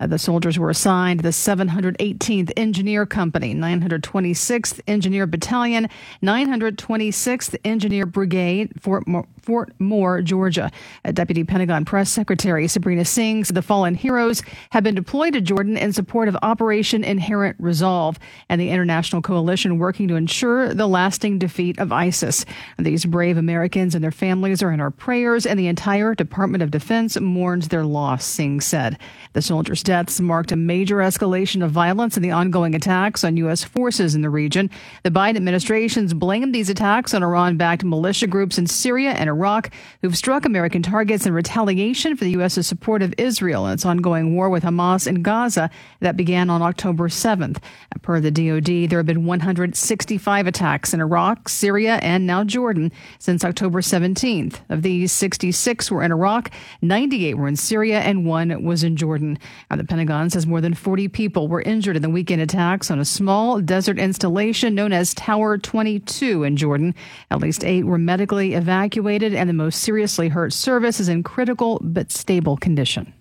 Uh, 0.00 0.06
the 0.06 0.18
soldiers 0.18 0.58
were 0.58 0.70
assigned 0.70 1.20
the 1.20 1.28
718th 1.28 2.52
Engineer 2.56 3.06
Company, 3.06 3.54
926th 3.54 4.80
Engineer 4.88 5.19
Battalion, 5.26 5.88
926th 6.22 7.56
Engineer 7.64 8.06
Brigade, 8.06 8.72
Fort 8.80 9.06
Fort 9.42 9.72
Moore, 9.78 10.22
Georgia. 10.22 10.70
Deputy 11.12 11.44
Pentagon 11.44 11.84
Press 11.84 12.10
Secretary 12.10 12.68
Sabrina 12.68 13.04
Singh 13.04 13.44
said 13.44 13.56
the 13.56 13.62
fallen 13.62 13.94
heroes 13.94 14.42
have 14.70 14.84
been 14.84 14.94
deployed 14.94 15.32
to 15.34 15.40
Jordan 15.40 15.76
in 15.76 15.92
support 15.92 16.28
of 16.28 16.36
Operation 16.42 17.04
Inherent 17.04 17.56
Resolve 17.58 18.18
and 18.48 18.60
the 18.60 18.70
international 18.70 19.22
coalition 19.22 19.78
working 19.78 20.08
to 20.08 20.16
ensure 20.16 20.74
the 20.74 20.86
lasting 20.86 21.38
defeat 21.38 21.78
of 21.78 21.92
ISIS. 21.92 22.44
These 22.78 23.04
brave 23.04 23.36
Americans 23.36 23.94
and 23.94 24.02
their 24.02 24.10
families 24.10 24.62
are 24.62 24.72
in 24.72 24.80
our 24.80 24.90
prayers, 24.90 25.46
and 25.46 25.58
the 25.58 25.68
entire 25.68 26.14
Department 26.14 26.62
of 26.62 26.70
Defense 26.70 27.18
mourns 27.18 27.68
their 27.68 27.84
loss, 27.84 28.24
Singh 28.24 28.60
said. 28.60 28.98
The 29.32 29.42
soldiers' 29.42 29.82
deaths 29.82 30.20
marked 30.20 30.52
a 30.52 30.56
major 30.56 30.96
escalation 30.96 31.64
of 31.64 31.70
violence 31.70 32.16
in 32.16 32.22
the 32.22 32.32
ongoing 32.32 32.74
attacks 32.74 33.24
on 33.24 33.36
U.S. 33.36 33.64
forces 33.64 34.14
in 34.14 34.22
the 34.22 34.30
region. 34.30 34.70
The 35.04 35.10
Biden 35.10 35.36
administration's 35.36 36.12
blamed 36.14 36.54
these 36.54 36.68
attacks 36.68 37.14
on 37.14 37.22
Iran 37.22 37.56
backed 37.56 37.84
militia 37.84 38.26
groups 38.26 38.58
in 38.58 38.66
Syria 38.66 39.10
and 39.10 39.29
Iraq 39.30 39.70
who've 40.02 40.16
struck 40.16 40.44
American 40.44 40.82
targets 40.82 41.26
in 41.26 41.32
retaliation 41.32 42.16
for 42.16 42.24
the 42.24 42.32
U.S.'s 42.32 42.66
support 42.66 43.02
of 43.02 43.14
Israel 43.18 43.66
in 43.66 43.72
its 43.72 43.86
ongoing 43.86 44.34
war 44.34 44.50
with 44.50 44.64
Hamas 44.64 45.06
in 45.06 45.22
Gaza 45.22 45.70
that 46.00 46.16
began 46.16 46.50
on 46.50 46.62
October 46.62 47.08
7th. 47.08 47.58
Per 48.02 48.20
the 48.20 48.30
DoD, 48.30 48.90
there 48.90 48.98
have 48.98 49.06
been 49.06 49.26
165 49.26 50.46
attacks 50.46 50.94
in 50.94 51.00
Iraq, 51.00 51.48
Syria, 51.48 51.96
and 52.02 52.26
now 52.26 52.44
Jordan 52.44 52.92
since 53.18 53.44
October 53.44 53.80
17th. 53.80 54.60
Of 54.68 54.82
these, 54.82 55.12
66 55.12 55.90
were 55.90 56.02
in 56.02 56.12
Iraq, 56.12 56.50
98 56.82 57.34
were 57.34 57.48
in 57.48 57.56
Syria, 57.56 58.00
and 58.00 58.24
one 58.26 58.64
was 58.64 58.82
in 58.82 58.96
Jordan. 58.96 59.38
Now, 59.70 59.76
the 59.76 59.84
Pentagon 59.84 60.30
says 60.30 60.46
more 60.46 60.60
than 60.60 60.74
40 60.74 61.08
people 61.08 61.48
were 61.48 61.62
injured 61.62 61.96
in 61.96 62.02
the 62.02 62.10
weekend 62.10 62.42
attacks 62.42 62.90
on 62.90 62.98
a 62.98 63.04
small 63.04 63.60
desert 63.60 63.98
installation 63.98 64.74
known 64.74 64.92
as 64.92 65.14
Tower 65.14 65.58
22 65.58 66.42
in 66.42 66.56
Jordan. 66.56 66.94
At 67.30 67.40
least 67.40 67.64
eight 67.64 67.84
were 67.84 67.98
medically 67.98 68.54
evacuated, 68.54 69.19
and 69.22 69.48
the 69.48 69.54
most 69.54 69.82
seriously 69.82 70.28
hurt 70.28 70.52
service 70.52 71.00
is 71.00 71.08
in 71.08 71.22
critical 71.22 71.80
but 71.82 72.10
stable 72.10 72.56
condition. 72.56 73.12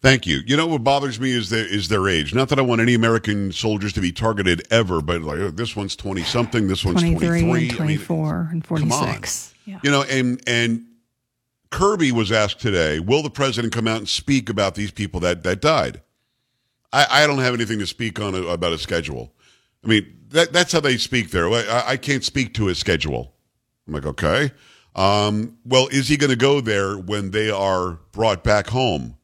Thank 0.00 0.26
you. 0.26 0.40
You 0.44 0.56
know 0.56 0.66
what 0.66 0.82
bothers 0.82 1.20
me 1.20 1.30
is 1.30 1.48
their 1.50 1.64
is 1.64 1.86
their 1.88 2.08
age. 2.08 2.34
Not 2.34 2.48
that 2.48 2.58
I 2.58 2.62
want 2.62 2.80
any 2.80 2.94
American 2.94 3.52
soldiers 3.52 3.92
to 3.92 4.00
be 4.00 4.10
targeted 4.10 4.62
ever, 4.70 5.00
but 5.00 5.22
like 5.22 5.38
oh, 5.38 5.50
this 5.50 5.76
one's 5.76 5.94
twenty 5.94 6.24
something, 6.24 6.66
this 6.66 6.84
one's 6.84 7.00
23 7.00 7.42
twenty 7.42 7.68
three. 7.68 7.68
and 7.68 7.76
24 7.76 8.48
and 8.50 8.66
46. 8.66 9.54
Yeah. 9.64 9.78
You 9.84 9.90
know, 9.92 10.02
and 10.02 10.42
and 10.48 10.86
Kirby 11.70 12.10
was 12.10 12.32
asked 12.32 12.60
today, 12.60 12.98
will 12.98 13.22
the 13.22 13.30
president 13.30 13.72
come 13.72 13.86
out 13.86 13.98
and 13.98 14.08
speak 14.08 14.50
about 14.50 14.74
these 14.74 14.90
people 14.90 15.20
that 15.20 15.44
that 15.44 15.60
died? 15.60 16.02
I, 16.92 17.06
I 17.08 17.26
don't 17.26 17.38
have 17.38 17.54
anything 17.54 17.78
to 17.78 17.86
speak 17.86 18.20
on 18.20 18.34
a, 18.34 18.42
about 18.42 18.72
a 18.72 18.78
schedule. 18.78 19.32
I 19.84 19.88
mean, 19.88 20.18
that 20.30 20.52
that's 20.52 20.72
how 20.72 20.80
they 20.80 20.96
speak 20.96 21.30
there. 21.30 21.48
I, 21.48 21.84
I 21.86 21.96
can't 21.96 22.24
speak 22.24 22.54
to 22.54 22.66
his 22.66 22.78
schedule. 22.78 23.31
I'm 23.86 23.94
like, 23.94 24.06
okay. 24.06 24.52
Um, 24.94 25.58
well, 25.64 25.88
is 25.88 26.08
he 26.08 26.16
going 26.16 26.30
to 26.30 26.36
go 26.36 26.60
there 26.60 26.96
when 26.96 27.30
they 27.30 27.50
are 27.50 27.98
brought 28.12 28.44
back 28.44 28.68
home 28.68 29.16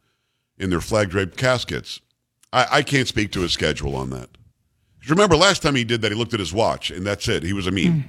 in 0.56 0.70
their 0.70 0.80
flag 0.80 1.10
draped 1.10 1.36
caskets? 1.36 2.00
I, 2.52 2.66
I 2.70 2.82
can't 2.82 3.08
speak 3.08 3.32
to 3.32 3.40
his 3.40 3.52
schedule 3.52 3.94
on 3.94 4.10
that. 4.10 4.30
Remember, 5.08 5.36
last 5.36 5.62
time 5.62 5.74
he 5.74 5.84
did 5.84 6.02
that, 6.02 6.12
he 6.12 6.18
looked 6.18 6.34
at 6.34 6.40
his 6.40 6.52
watch, 6.52 6.90
and 6.90 7.06
that's 7.06 7.28
it. 7.28 7.42
He 7.42 7.52
was 7.52 7.66
a 7.66 7.70
meme. 7.70 8.04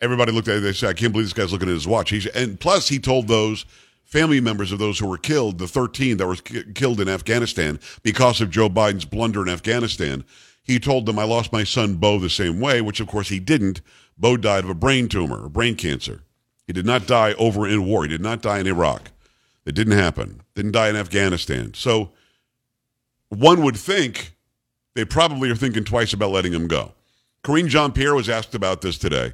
Everybody 0.00 0.32
looked 0.32 0.48
at 0.48 0.58
it. 0.58 0.60
They 0.60 0.72
said, 0.72 0.90
"I 0.90 0.92
can't 0.92 1.12
believe 1.12 1.26
this 1.26 1.32
guy's 1.32 1.52
looking 1.52 1.68
at 1.68 1.74
his 1.74 1.86
watch." 1.86 2.10
He's, 2.10 2.26
and 2.26 2.60
plus, 2.60 2.88
he 2.88 2.98
told 2.98 3.28
those 3.28 3.64
family 4.04 4.40
members 4.40 4.72
of 4.72 4.78
those 4.78 4.98
who 4.98 5.06
were 5.06 5.18
killed, 5.18 5.58
the 5.58 5.66
13 5.68 6.16
that 6.18 6.26
were 6.26 6.36
ki- 6.36 6.64
killed 6.74 7.00
in 7.00 7.08
Afghanistan 7.08 7.78
because 8.02 8.40
of 8.40 8.50
Joe 8.50 8.68
Biden's 8.68 9.04
blunder 9.04 9.42
in 9.42 9.48
Afghanistan. 9.48 10.24
He 10.62 10.78
told 10.78 11.06
them, 11.06 11.18
"I 11.18 11.24
lost 11.24 11.52
my 11.52 11.64
son 11.64 11.94
Bo 11.96 12.18
the 12.18 12.30
same 12.30 12.60
way," 12.60 12.80
which 12.80 13.00
of 13.00 13.06
course 13.06 13.28
he 13.28 13.40
didn't. 13.40 13.80
Bo 14.18 14.36
died 14.36 14.64
of 14.64 14.70
a 14.70 14.74
brain 14.74 15.08
tumor, 15.08 15.46
a 15.46 15.50
brain 15.50 15.76
cancer. 15.76 16.22
He 16.66 16.72
did 16.72 16.84
not 16.84 17.06
die 17.06 17.34
over 17.34 17.66
in 17.66 17.86
war. 17.86 18.02
He 18.02 18.08
did 18.08 18.20
not 18.20 18.42
die 18.42 18.58
in 18.58 18.66
Iraq. 18.66 19.10
It 19.64 19.74
didn't 19.74 19.96
happen. 19.98 20.42
Didn't 20.54 20.72
die 20.72 20.88
in 20.88 20.96
Afghanistan. 20.96 21.72
So 21.74 22.10
one 23.28 23.62
would 23.62 23.76
think 23.76 24.34
they 24.94 25.04
probably 25.04 25.50
are 25.50 25.56
thinking 25.56 25.84
twice 25.84 26.12
about 26.12 26.30
letting 26.30 26.52
him 26.52 26.68
go. 26.68 26.92
Karine 27.44 27.68
Jean 27.68 27.92
Pierre 27.92 28.14
was 28.14 28.28
asked 28.28 28.54
about 28.54 28.80
this 28.80 28.98
today. 28.98 29.32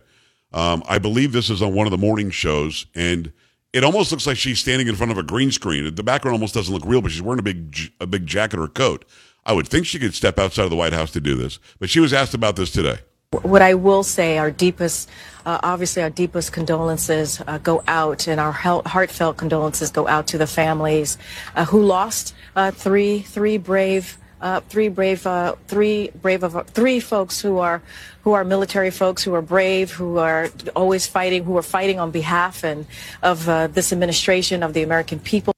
Um, 0.52 0.82
I 0.88 0.98
believe 0.98 1.32
this 1.32 1.50
is 1.50 1.62
on 1.62 1.74
one 1.74 1.86
of 1.86 1.90
the 1.90 1.98
morning 1.98 2.30
shows, 2.30 2.86
and 2.94 3.32
it 3.72 3.82
almost 3.82 4.12
looks 4.12 4.26
like 4.26 4.36
she's 4.36 4.60
standing 4.60 4.86
in 4.86 4.94
front 4.94 5.10
of 5.10 5.18
a 5.18 5.22
green 5.22 5.50
screen. 5.50 5.92
The 5.92 6.02
background 6.02 6.34
almost 6.34 6.54
doesn't 6.54 6.72
look 6.72 6.84
real, 6.84 7.00
but 7.00 7.10
she's 7.10 7.22
wearing 7.22 7.40
a 7.40 7.42
big 7.42 7.76
a 8.00 8.06
big 8.06 8.26
jacket 8.26 8.60
or 8.60 8.68
coat. 8.68 9.04
I 9.44 9.52
would 9.52 9.66
think 9.66 9.86
she 9.86 9.98
could 9.98 10.14
step 10.14 10.38
outside 10.38 10.64
of 10.64 10.70
the 10.70 10.76
White 10.76 10.92
House 10.92 11.10
to 11.12 11.20
do 11.20 11.34
this, 11.34 11.58
but 11.78 11.90
she 11.90 12.00
was 12.00 12.12
asked 12.12 12.34
about 12.34 12.56
this 12.56 12.70
today. 12.70 12.98
What 13.42 13.62
I 13.62 13.74
will 13.74 14.02
say, 14.02 14.38
our 14.38 14.50
deepest, 14.50 15.08
uh, 15.46 15.58
obviously, 15.62 16.02
our 16.02 16.10
deepest 16.10 16.52
condolences 16.52 17.40
uh, 17.46 17.58
go 17.58 17.82
out, 17.86 18.28
and 18.28 18.40
our 18.40 18.52
heartfelt 18.52 19.36
condolences 19.36 19.90
go 19.90 20.06
out 20.08 20.26
to 20.28 20.38
the 20.38 20.46
families 20.46 21.18
uh, 21.54 21.64
who 21.64 21.82
lost 21.82 22.34
uh, 22.56 22.70
three 22.70 23.20
three 23.20 23.58
brave 23.58 24.18
uh, 24.44 24.60
three 24.60 24.88
brave, 24.88 25.26
uh, 25.26 25.54
three 25.68 26.10
brave 26.20 26.42
of 26.44 26.66
three 26.68 27.00
folks 27.00 27.40
who 27.40 27.58
are 27.58 27.82
who 28.22 28.32
are 28.32 28.44
military 28.44 28.90
folks 28.90 29.22
who 29.22 29.34
are 29.34 29.42
brave, 29.42 29.90
who 29.90 30.18
are 30.18 30.50
always 30.76 31.06
fighting, 31.06 31.44
who 31.44 31.56
are 31.56 31.62
fighting 31.62 31.98
on 31.98 32.10
behalf 32.10 32.62
and 32.62 32.86
of 33.22 33.48
uh, 33.48 33.66
this 33.68 33.92
administration 33.92 34.62
of 34.62 34.74
the 34.74 34.82
American 34.82 35.18
people. 35.18 35.54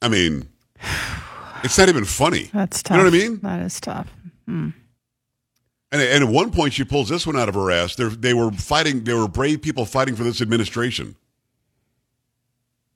I 0.00 0.08
mean, 0.08 0.48
it's 1.64 1.76
not 1.76 1.88
even 1.88 2.04
funny. 2.04 2.50
That's 2.54 2.82
tough. 2.84 2.96
You 2.96 3.02
know 3.02 3.10
what 3.10 3.14
I 3.14 3.18
mean? 3.18 3.40
That 3.40 3.62
is 3.62 3.80
tough. 3.80 4.08
Hmm. 4.46 4.70
And, 5.90 6.02
and 6.02 6.24
at 6.24 6.30
one 6.30 6.50
point, 6.50 6.74
she 6.74 6.84
pulls 6.84 7.08
this 7.08 7.26
one 7.26 7.36
out 7.36 7.48
of 7.48 7.54
her 7.54 7.70
ass. 7.70 7.94
They're, 7.94 8.10
they 8.10 8.34
were 8.34 8.50
fighting. 8.52 9.04
They 9.04 9.14
were 9.14 9.28
brave 9.28 9.62
people 9.62 9.86
fighting 9.86 10.16
for 10.16 10.24
this 10.24 10.40
administration. 10.42 11.16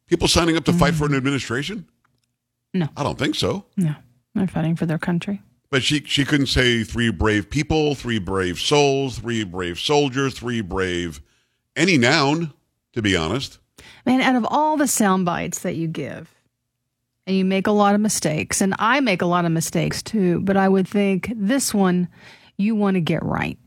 People 0.07 0.29
signing 0.29 0.57
up 0.57 0.65
to 0.65 0.73
fight 0.73 0.95
for 0.95 1.05
an 1.05 1.11
mm-hmm. 1.11 1.19
administration? 1.19 1.87
No. 2.75 2.89
I 2.97 3.03
don't 3.03 3.19
think 3.19 3.35
so. 3.35 3.65
No, 3.77 3.95
they're 4.35 4.47
fighting 4.47 4.77
for 4.77 4.87
their 4.87 4.99
country. 4.99 5.41
But 5.71 5.83
she 5.83 6.03
she 6.05 6.27
couldn't 6.27 6.47
say 6.47 6.85
three 6.85 7.11
brave 7.11 7.49
people, 7.49 7.95
three 7.95 8.19
brave 8.19 8.59
souls, 8.59 9.19
three 9.19 9.43
brave 9.43 9.79
soldiers, 9.79 10.35
three 10.35 10.61
brave 10.61 11.23
any 11.75 11.97
noun. 11.97 12.53
To 12.93 13.01
be 13.01 13.17
honest, 13.17 13.59
Man, 14.05 14.21
out 14.21 14.35
of 14.35 14.47
all 14.51 14.77
the 14.77 14.87
sound 14.87 15.25
bites 15.25 15.61
that 15.61 15.77
you 15.77 15.89
give, 15.89 16.35
and 17.27 17.37
you 17.37 17.45
make 17.45 17.67
a 17.67 17.73
lot 17.73 17.95
of 17.95 18.03
mistakes, 18.03 18.61
and 18.61 18.75
I 18.79 19.01
make 19.01 19.23
a 19.23 19.27
lot 19.27 19.45
of 19.47 19.53
mistakes 19.53 20.03
too, 20.03 20.41
but 20.43 20.57
I 20.57 20.69
would 20.69 20.89
think 20.89 21.33
this 21.35 21.73
one 21.73 22.09
you 22.63 22.75
want 22.75 22.95
to 22.95 23.01
get 23.01 23.23
right. 23.23 23.59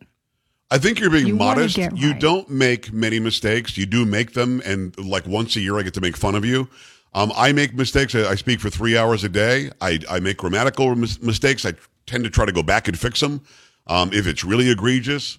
I 0.72 0.78
think 0.80 1.00
you're 1.00 1.12
being 1.12 1.28
You 1.28 1.36
modest. 1.36 1.78
You 1.78 2.12
right. 2.12 2.20
don't 2.20 2.50
make 2.50 2.92
many 2.92 3.20
mistakes. 3.20 3.78
You 3.78 3.86
do 3.86 4.06
make 4.06 4.34
them, 4.34 4.62
and 4.66 4.98
like 4.98 5.28
once 5.28 5.56
a 5.56 5.60
year, 5.60 5.78
I 5.78 5.84
get 5.84 5.94
to 5.94 6.02
make 6.02 6.18
fun 6.18 6.34
of 6.36 6.44
you. 6.44 6.68
Um, 7.14 7.32
I 7.36 7.54
make 7.54 7.74
mistakes. 7.74 8.16
I, 8.16 8.32
I 8.32 8.36
speak 8.36 8.60
for 8.60 8.70
three 8.70 8.98
hours 8.98 9.24
a 9.24 9.30
day. 9.30 9.70
I, 9.80 10.00
I 10.10 10.20
make 10.20 10.38
grammatical 10.38 10.96
mis- 10.96 11.22
mistakes. 11.22 11.66
I 11.66 11.74
tend 12.08 12.24
to 12.24 12.30
try 12.30 12.46
to 12.46 12.52
go 12.52 12.64
back 12.64 12.88
and 12.88 12.98
fix 12.98 13.20
them. 13.20 13.42
Um, 13.88 14.12
if 14.12 14.28
it's 14.28 14.44
really 14.44 14.70
egregious, 14.70 15.38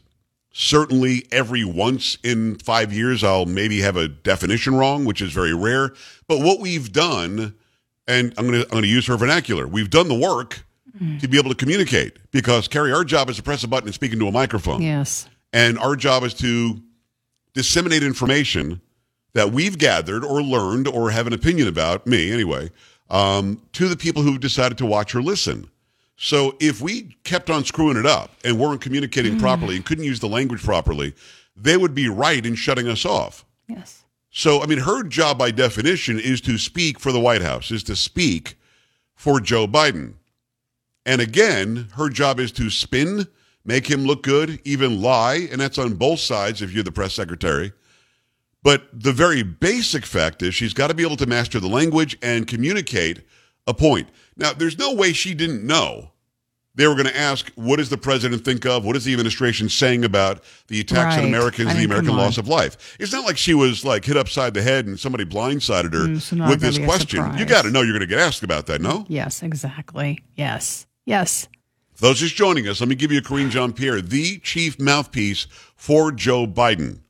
certainly 0.53 1.27
every 1.33 1.65
once 1.65 2.17
in 2.23 2.57
five 2.61 2.93
years, 2.93 3.23
I'll 3.25 3.47
maybe 3.47 3.81
have 3.81 3.97
a 3.97 4.09
definition 4.09 4.75
wrong, 4.77 5.05
which 5.05 5.21
is 5.21 5.33
very 5.33 5.53
rare. 5.55 5.93
But 6.29 6.41
what 6.41 6.61
we've 6.61 6.93
done, 6.93 7.55
and 8.07 8.33
I'm 8.39 8.47
going 8.47 8.61
to 8.61 8.67
I'm 8.67 8.71
going 8.71 8.83
to 8.85 8.89
use 8.89 9.07
her 9.07 9.17
vernacular. 9.17 9.67
We've 9.67 9.91
done 9.91 10.09
the 10.09 10.15
work 10.15 10.65
to 11.21 11.29
be 11.29 11.39
able 11.39 11.51
to 11.51 11.57
communicate 11.57 12.17
because 12.31 12.69
Carrie, 12.69 12.93
our 12.93 13.05
job 13.05 13.29
is 13.31 13.37
to 13.37 13.43
press 13.43 13.65
a 13.65 13.69
button 13.69 13.89
and 13.89 13.95
speak 13.95 14.13
into 14.13 14.27
a 14.29 14.33
microphone. 14.33 14.83
Yes. 14.83 15.29
And 15.53 15.79
our 15.79 15.97
job 15.97 16.23
is 16.25 16.35
to 16.35 16.81
disseminate 17.55 18.03
information 18.03 18.81
that 19.33 19.53
we've 19.53 19.79
gathered 19.79 20.25
or 20.25 20.43
learned 20.43 20.89
or 20.89 21.11
have 21.11 21.27
an 21.27 21.33
opinion 21.33 21.69
about, 21.69 22.07
me 22.07 22.33
anyway, 22.33 22.71
um, 23.11 23.63
to 23.73 23.89
the 23.89 23.97
people 23.97 24.23
who've 24.23 24.41
decided 24.41 24.79
to 24.79 24.87
watch 24.87 25.15
or 25.15 25.23
listen. 25.23 25.69
So 26.17 26.57
if 26.61 26.81
we 26.81 27.17
kept 27.25 27.51
on 27.51 27.65
screwing 27.65 27.99
it 27.99 28.07
up 28.07 28.31
and 28.45 28.59
weren't 28.59 28.81
communicating 28.81 29.39
properly 29.39 29.77
and 29.77 29.85
couldn't 29.85 30.05
use 30.05 30.21
the 30.21 30.29
language 30.29 30.63
properly, 30.63 31.15
they 31.55 31.77
would 31.77 31.95
be 31.95 32.09
right 32.09 32.45
in 32.45 32.55
shutting 32.55 32.89
us 32.89 33.05
off. 33.05 33.45
Yes. 33.69 34.03
So, 34.31 34.63
I 34.63 34.67
mean, 34.67 34.79
her 34.79 35.03
job 35.03 35.39
by 35.39 35.51
definition 35.51 36.19
is 36.19 36.41
to 36.43 36.59
speak 36.59 37.01
for 37.01 37.13
the 37.13 37.21
White 37.21 37.43
House, 37.43 37.71
is 37.71 37.83
to 37.85 37.97
speak 37.97 38.59
for 39.15 39.41
Joe 39.41 39.67
Biden. 39.67 40.15
And 41.07 41.21
again, 41.23 41.89
her 41.95 42.11
job 42.11 42.39
is 42.41 42.53
to 42.53 42.69
spin, 42.69 43.29
make 43.65 43.87
him 43.89 44.05
look 44.05 44.23
good, 44.25 44.61
even 44.65 45.01
lie. 45.01 45.49
And 45.51 45.61
that's 45.61 45.79
on 45.79 45.95
both 45.95 46.21
sides 46.21 46.61
if 46.61 46.73
you're 46.73 46.85
the 46.85 46.93
press 46.93 47.15
secretary. 47.15 47.73
But 48.63 48.89
the 48.93 49.13
very 49.13 49.45
basic 49.45 50.05
fact 50.05 50.43
is 50.43 50.55
she's 50.55 50.75
got 50.75 50.89
to 50.89 50.95
be 50.95 51.05
able 51.05 51.17
to 51.19 51.27
master 51.27 51.61
the 51.61 51.69
language 51.69 52.19
and 52.21 52.47
communicate 52.49 53.21
a 53.69 53.73
point. 53.73 54.09
Now, 54.37 54.53
there's 54.53 54.77
no 54.77 54.93
way 54.93 55.13
she 55.13 55.33
didn't 55.35 55.65
know. 55.65 56.11
They 56.75 56.87
were 56.87 56.95
going 56.95 57.07
to 57.07 57.17
ask, 57.17 57.51
what 57.55 57.77
does 57.77 57.89
the 57.89 57.97
president 57.97 58.45
think 58.45 58.67
of? 58.67 58.85
What 58.85 58.97
is 58.97 59.05
the 59.05 59.13
administration 59.13 59.71
saying 59.71 60.05
about 60.05 60.45
the 60.69 60.81
attacks 60.81 61.17
on 61.17 61.25
Americans 61.25 61.69
I 61.69 61.71
and 61.71 61.81
the 61.81 61.85
American 61.85 62.15
loss 62.15 62.37
of 62.37 62.49
life? 62.49 62.97
It's 63.01 63.13
not 63.13 63.25
like 63.25 63.39
she 63.39 63.55
was 63.55 63.83
like 63.83 64.05
hit 64.05 64.17
upside 64.17 64.53
the 64.53 64.61
head 64.61 64.87
and 64.87 65.01
somebody 65.01 65.25
blindsided 65.25 65.95
her 65.95 66.07
Mm, 66.07 66.21
so 66.21 66.37
with 66.49 66.61
this 66.61 66.79
question. 66.79 67.39
You 67.39 67.47
got 67.47 67.63
to 67.63 67.71
know 67.71 67.81
you're 67.81 67.95
going 67.97 68.01
to 68.01 68.07
get 68.07 68.19
asked 68.19 68.43
about 68.43 68.67
that, 68.67 68.83
no? 68.83 69.07
Yes, 69.09 69.43
exactly. 69.43 70.23
Yes. 70.35 70.86
Yes. 71.07 71.49
For 71.95 72.03
those 72.03 72.19
just 72.19 72.35
joining 72.35 72.69
us, 72.69 72.81
let 72.81 72.91
me 72.91 72.95
give 72.95 73.11
you 73.11 73.23
Karine 73.23 73.49
Jean 73.49 73.73
Pierre, 73.73 74.03
the 74.03 74.39
chief 74.41 74.79
mouthpiece 74.79 75.47
for 75.75 76.13
Joe 76.13 76.47
Biden. 76.47 77.01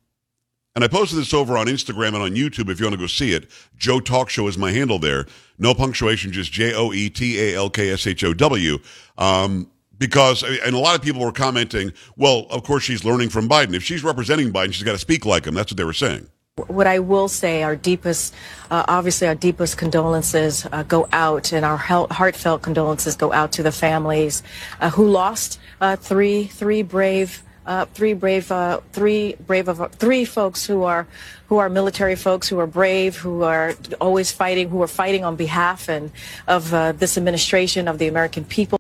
And 0.77 0.85
I 0.85 0.89
posted 0.89 1.19
this 1.19 1.35
over 1.35 1.57
on 1.57 1.67
Instagram 1.67 2.09
and 2.09 2.17
on 2.17 2.33
YouTube 2.33 2.71
if 2.71 2.79
you 2.79 2.87
want 2.87 2.95
to 2.95 3.01
go 3.01 3.07
see 3.07 3.33
it. 3.33 3.51
Joe 3.77 3.99
Talk 3.99 4.29
Show 4.29 4.47
is 4.47 4.59
my 4.59 4.71
handle 4.71 4.99
there. 4.99 5.27
No 5.59 5.75
punctuation, 5.75 6.31
just 6.31 6.53
J 6.53 6.75
O 6.75 6.93
E 6.93 7.09
T 7.09 7.41
A 7.41 7.57
L 7.57 7.71
K 7.71 7.91
S 7.91 8.07
H 8.07 8.23
O 8.23 8.35
W. 8.35 8.79
Um, 9.17 9.71
because, 9.99 10.43
and 10.43 10.77
a 10.77 10.79
lot 10.79 10.95
of 10.95 11.01
people 11.01 11.23
were 11.23 11.33
commenting, 11.33 11.93
well, 12.17 12.47
of 12.51 12.63
course 12.63 12.83
she's 12.83 13.05
learning 13.05 13.31
from 13.31 13.49
Biden. 13.49 13.75
If 13.75 13.83
she's 13.83 14.05
representing 14.05 14.53
Biden, 14.53 14.75
she's 14.75 14.83
got 14.83 14.93
to 14.93 14.99
speak 14.99 15.25
like 15.25 15.47
him. 15.47 15.55
That's 15.55 15.73
what 15.73 15.79
they 15.79 15.85
were 15.85 15.95
saying. 15.95 16.29
What 16.69 16.87
I 16.87 17.01
will 17.01 17.29
say, 17.29 17.63
our 17.63 17.77
deepest, 17.77 18.33
uh, 18.71 18.83
obviously, 18.89 19.29
our 19.29 19.35
deepest 19.35 19.77
condolences 19.77 20.67
uh, 20.73 20.85
go 20.85 21.07
out, 21.13 21.53
and 21.53 21.67
our 21.67 21.77
heartfelt 21.77 22.63
condolences 22.63 23.15
go 23.15 23.31
out 23.31 23.53
to 23.53 23.63
the 23.63 23.71
families 23.71 24.43
uh, 24.81 24.89
who 24.89 25.07
lost 25.07 25.61
uh, 25.83 25.97
three, 25.97 26.45
three 26.45 26.81
brave, 26.81 27.43
uh, 27.67 27.85
three 27.93 28.15
brave, 28.15 28.51
uh, 28.51 28.81
three 28.93 29.37
brave 29.47 29.69
of 29.69 29.93
three 29.97 30.25
folks 30.25 30.65
who 30.65 30.85
are, 30.85 31.07
who 31.49 31.59
are 31.59 31.69
military 31.69 32.17
folks, 32.17 32.49
who 32.49 32.59
are 32.59 32.67
brave, 32.67 33.17
who 33.19 33.43
are 33.43 33.75
always 34.01 34.33
fighting, 34.33 34.71
who 34.71 34.81
are 34.81 34.89
fighting 34.89 35.27
on 35.27 35.37
behalf 35.37 35.91
and 35.91 36.11
of 36.49 36.73
uh, 36.73 36.93
this 36.93 37.19
administration, 37.19 37.87
of 37.87 37.99
the 37.99 38.09
American 38.09 38.47
people. 38.47 38.79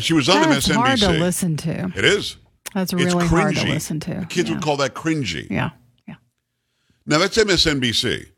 She 0.00 0.14
was 0.14 0.30
on 0.30 0.48
That's 0.48 0.68
MSNBC. 0.68 0.74
hard 0.74 0.98
to 1.00 1.10
listen 1.10 1.56
to. 1.58 1.92
It 1.94 2.04
is. 2.06 2.38
That's 2.72 2.94
It's 2.94 3.04
really 3.14 3.26
hard 3.26 3.56
to 3.56 3.66
listen 3.66 4.00
to. 4.00 4.14
The 4.20 4.24
kids 4.24 4.48
yeah. 4.48 4.54
would 4.54 4.64
call 4.64 4.78
that 4.78 4.94
cringy. 4.94 5.50
Yeah. 5.50 5.72
Now 7.06 7.18
that's 7.18 7.36
MSNBC. 7.36 8.28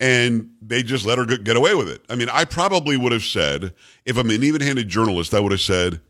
And 0.00 0.50
they 0.62 0.84
just 0.84 1.04
let 1.04 1.18
her 1.18 1.26
get 1.26 1.56
away 1.56 1.74
with 1.74 1.88
it. 1.88 2.02
I 2.08 2.14
mean, 2.14 2.28
I 2.32 2.44
probably 2.44 2.96
would 2.96 3.10
have 3.10 3.24
said, 3.24 3.74
if 4.04 4.16
I'm 4.16 4.30
an 4.30 4.44
even 4.44 4.60
handed 4.60 4.88
journalist, 4.88 5.34
I 5.34 5.40
would 5.40 5.50
have 5.50 5.60
said, 5.60 6.00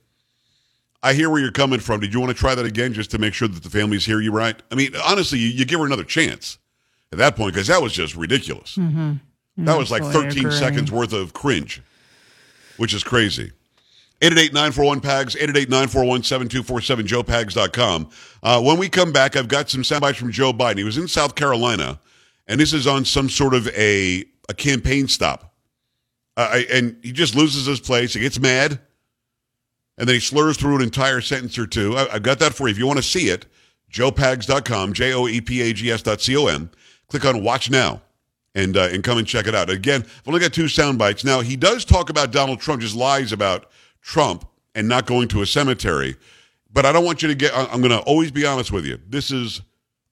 I 1.03 1.15
hear 1.15 1.31
where 1.31 1.41
you're 1.41 1.53
coming 1.53 1.81
from. 1.81 2.00
Did 2.00 2.12
you 2.12 2.21
want 2.21 2.31
to 2.31 2.38
try 2.38 2.55
that 2.55 2.67
again 2.67 2.93
just 2.93 3.11
to 3.12 3.19
make 3.19 3.33
sure 3.33 3.49
that 3.49 3.62
the 3.62 3.71
families 3.71 4.05
hear 4.05 4.21
you 4.21 4.31
right? 4.31 4.61
I 4.71 4.75
mean, 4.75 4.93
honestly, 5.07 5.38
you, 5.38 5.49
you 5.49 5.65
give 5.65 5.81
her 5.81 5.87
another 5.87 6.05
chance 6.05 6.59
at 7.12 7.19
that 7.19 7.35
point 7.35 7.55
because 7.55 7.69
that 7.69 7.81
was 7.81 7.93
just 7.93 8.15
ridiculous. 8.15 8.77
Mm-hmm. 8.77 9.15
That 9.65 9.79
was 9.79 9.91
like 9.91 10.03
13 10.03 10.38
agree. 10.38 10.53
seconds 10.53 10.93
worth 10.93 11.12
of 11.12 11.33
cringe, 11.33 11.83
which 12.77 12.95
is 12.95 13.03
crazy. 13.03 13.53
888-941-PAGS, 14.21 15.37
888-941-7247, 15.37 17.07
joepags.com. 17.07 18.11
Uh, 18.43 18.61
when 18.63 18.79
we 18.79 18.89
come 18.89 19.13
back, 19.13 19.37
I've 19.37 19.49
got 19.49 19.71
some 19.71 19.85
sound 19.85 20.01
bites 20.01 20.19
from 20.19 20.33
Joe 20.33 20.53
Biden. 20.53 20.79
He 20.79 20.85
was 20.85 20.99
in 20.99 21.07
South 21.07 21.35
Carolina, 21.37 22.01
and 22.49 22.59
this 22.61 22.73
is 22.73 22.87
on 22.87 23.05
some 23.05 23.29
sort 23.29 23.55
of 23.55 23.69
a, 23.69 24.25
a 24.49 24.55
campaign 24.55 25.07
stop. 25.07 25.55
Uh, 26.37 26.63
and 26.73 26.97
he 27.03 27.13
just 27.13 27.35
loses 27.35 27.67
his 27.67 27.81
place. 27.81 28.15
He 28.15 28.21
gets 28.21 28.41
mad, 28.41 28.81
and 29.97 30.09
then 30.09 30.15
he 30.15 30.21
slurs 30.21 30.57
through 30.57 30.77
an 30.77 30.83
entire 30.83 31.21
sentence 31.21 31.59
or 31.59 31.67
two. 31.67 31.97
I, 31.97 32.15
I've 32.15 32.23
got 32.23 32.41
that 32.41 32.55
for 32.55 32.69
you. 32.69 32.73
If 32.73 32.79
you 32.79 32.87
want 32.87 32.99
to 32.99 33.05
see 33.05 33.29
it, 33.29 33.47
joepags.com, 33.93 34.95
J-O-E-P-A-G-S 34.95 36.03
dot 36.03 36.21
C-O-M. 36.21 36.71
Click 37.09 37.25
on 37.25 37.43
Watch 37.43 37.71
Now 37.71 38.03
and 38.55 38.77
uh, 38.77 38.89
and 38.93 39.03
come 39.05 39.19
and 39.19 39.27
check 39.27 39.47
it 39.47 39.55
out. 39.55 39.71
Again, 39.71 40.03
I've 40.03 40.29
only 40.29 40.41
got 40.41 40.53
two 40.53 40.69
sound 40.69 40.99
bites. 40.99 41.25
Now, 41.25 41.41
he 41.41 41.57
does 41.57 41.85
talk 41.85 42.11
about 42.11 42.33
Donald 42.33 42.61
Trump, 42.61 42.83
just 42.83 42.97
lies 42.97 43.33
about 43.33 43.71
Trump 44.02 44.47
and 44.75 44.88
not 44.88 45.07
going 45.07 45.28
to 45.28 45.43
a 45.43 45.47
cemetery. 45.47 46.17
But 46.73 46.87
I 46.87 46.93
don't 46.93 47.05
want 47.05 47.23
you 47.23 47.28
to 47.28 47.35
get, 47.35 47.52
I'm 47.55 47.81
going 47.81 47.90
to 47.90 48.00
always 48.00 48.31
be 48.31 48.47
honest 48.47 48.71
with 48.73 48.85
you. 48.85 48.99
This 49.09 49.31
is, 49.31 49.62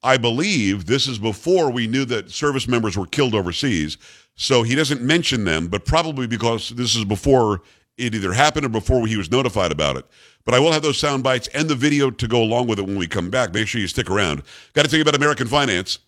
I 0.03 0.17
believe, 0.17 0.87
this 0.87 1.07
is 1.07 1.19
before 1.19 1.71
we 1.71 1.87
knew 1.87 2.05
that 2.07 2.31
service 2.31 2.67
members 2.67 2.97
were 2.97 3.07
killed 3.07 3.35
overseas. 3.35 3.99
So 4.35 4.63
he 4.63 4.75
doesn't 4.75 5.03
mention 5.03 5.45
them, 5.45 5.69
but 5.69 5.85
probably 5.85 6.27
because 6.27 6.71
this 6.71 6.95
is 6.95 7.05
before 7.05 7.63
it 7.97 8.15
either 8.15 8.33
happened 8.33 8.67
or 8.67 8.69
before 8.69 9.07
he 9.07 9.17
was 9.17 9.31
notified 9.31 9.73
about 9.73 9.97
it. 9.97 10.05
But 10.45 10.55
I 10.55 10.59
will 10.59 10.73
have 10.73 10.83
those 10.83 10.99
sound 10.99 11.23
bites 11.23 11.49
and 11.49 11.69
the 11.69 11.75
video 11.75 12.11
to 12.11 12.29
go 12.29 12.43
along 12.43 12.67
with 12.69 12.79
it 12.79 12.87
when 12.87 12.99
we 12.99 13.07
come 13.07 13.31
back. 13.31 13.53
Make 13.53 13.67
sure 13.69 13.81
you 13.81 13.89
stick 13.89 14.11
around. 14.11 14.43
Got 14.75 14.85
to 14.85 14.89
tell 14.89 14.99
you 14.99 15.03
about 15.03 15.17
American 15.17 15.47
Finance. 15.47 15.99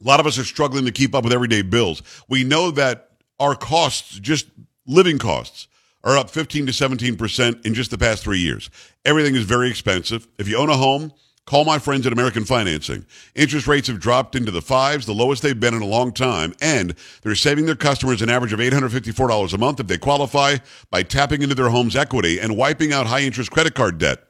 A 0.00 0.04
lot 0.04 0.20
of 0.20 0.26
us 0.26 0.38
are 0.38 0.44
struggling 0.44 0.84
to 0.86 0.92
keep 0.92 1.14
up 1.14 1.24
with 1.24 1.32
everyday 1.32 1.62
bills. 1.62 2.02
We 2.28 2.42
know 2.42 2.70
that 2.72 3.10
our 3.38 3.54
costs, 3.54 4.18
just 4.18 4.46
living 4.86 5.18
costs, 5.18 5.68
are 6.04 6.18
up 6.18 6.30
15 6.30 6.66
to 6.66 6.72
17% 6.72 7.66
in 7.66 7.74
just 7.74 7.90
the 7.90 7.98
past 7.98 8.22
three 8.22 8.38
years. 8.38 8.70
Everything 9.04 9.34
is 9.34 9.44
very 9.44 9.70
expensive. 9.70 10.28
If 10.38 10.46
you 10.46 10.58
own 10.58 10.68
a 10.68 10.76
home, 10.76 11.12
call 11.46 11.64
my 11.64 11.78
friends 11.78 12.06
at 12.06 12.12
American 12.12 12.44
Financing. 12.44 13.06
Interest 13.34 13.66
rates 13.66 13.88
have 13.88 14.00
dropped 14.00 14.36
into 14.36 14.50
the 14.50 14.60
fives, 14.60 15.06
the 15.06 15.14
lowest 15.14 15.42
they've 15.42 15.58
been 15.58 15.74
in 15.74 15.82
a 15.82 15.86
long 15.86 16.12
time, 16.12 16.54
and 16.60 16.94
they're 17.22 17.34
saving 17.34 17.64
their 17.64 17.74
customers 17.74 18.20
an 18.20 18.28
average 18.28 18.52
of 18.52 18.60
$854 18.60 19.52
a 19.52 19.58
month 19.58 19.80
if 19.80 19.86
they 19.86 19.98
qualify 19.98 20.56
by 20.90 21.02
tapping 21.02 21.42
into 21.42 21.54
their 21.54 21.70
home's 21.70 21.96
equity 21.96 22.38
and 22.38 22.56
wiping 22.56 22.92
out 22.92 23.06
high 23.06 23.22
interest 23.22 23.50
credit 23.50 23.74
card 23.74 23.98
debt. 23.98 24.20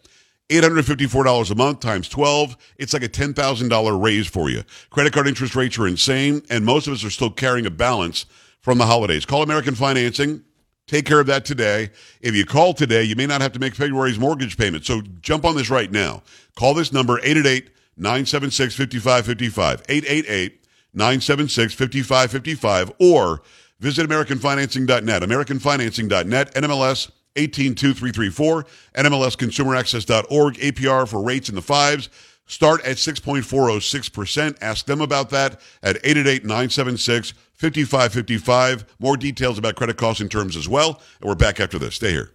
$854 0.50 1.50
a 1.50 1.54
month 1.54 1.80
times 1.80 2.08
12, 2.08 2.56
it's 2.78 2.92
like 2.92 3.02
a 3.02 3.08
$10,000 3.08 4.02
raise 4.02 4.26
for 4.26 4.50
you. 4.50 4.62
Credit 4.90 5.12
card 5.12 5.26
interest 5.26 5.56
rates 5.56 5.78
are 5.78 5.88
insane, 5.88 6.42
and 6.50 6.64
most 6.64 6.86
of 6.86 6.92
us 6.92 7.02
are 7.02 7.10
still 7.10 7.30
carrying 7.30 7.66
a 7.66 7.70
balance 7.70 8.26
from 8.60 8.78
the 8.78 8.86
holidays. 8.86 9.24
Call 9.24 9.42
American 9.42 9.74
Financing 9.74 10.44
Take 10.86 11.06
care 11.06 11.20
of 11.20 11.26
that 11.26 11.44
today. 11.44 11.90
If 12.20 12.34
you 12.34 12.44
call 12.44 12.74
today, 12.74 13.02
you 13.04 13.16
may 13.16 13.26
not 13.26 13.40
have 13.40 13.52
to 13.52 13.58
make 13.58 13.74
February's 13.74 14.18
mortgage 14.18 14.58
payment. 14.58 14.84
So 14.84 15.00
jump 15.22 15.44
on 15.44 15.56
this 15.56 15.70
right 15.70 15.90
now. 15.90 16.22
Call 16.56 16.74
this 16.74 16.92
number 16.92 17.18
888 17.18 17.70
976 17.96 18.74
5555. 18.74 19.82
888 19.88 20.64
976 20.92 21.74
5555 21.74 22.92
or 22.98 23.42
visit 23.80 24.08
AmericanFinancing.net. 24.08 25.22
AmericanFinancing.net, 25.22 26.54
NMLS 26.54 27.10
182334, 27.36 28.66
NMLSConsumerAccess.org, 28.94 30.54
APR 30.54 31.08
for 31.08 31.22
rates 31.22 31.48
in 31.48 31.54
the 31.54 31.62
fives. 31.62 32.08
Start 32.46 32.84
at 32.84 32.96
6.406%. 32.96 34.58
Ask 34.60 34.84
them 34.86 35.00
about 35.00 35.30
that 35.30 35.60
at 35.82 35.96
888 35.96 36.44
976 36.44 37.32
5555. 37.54 38.96
More 38.98 39.16
details 39.16 39.58
about 39.58 39.76
credit 39.76 39.96
costs 39.96 40.20
and 40.20 40.30
terms 40.30 40.56
as 40.56 40.68
well. 40.68 41.00
And 41.20 41.28
we're 41.28 41.34
back 41.34 41.60
after 41.60 41.78
this. 41.78 41.94
Stay 41.96 42.10
here. 42.10 42.30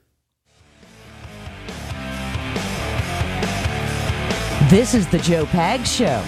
This 4.69 4.93
is 4.93 5.07
the 5.07 5.19
Joe 5.19 5.45
Pags 5.45 5.87
Show. 5.87 6.23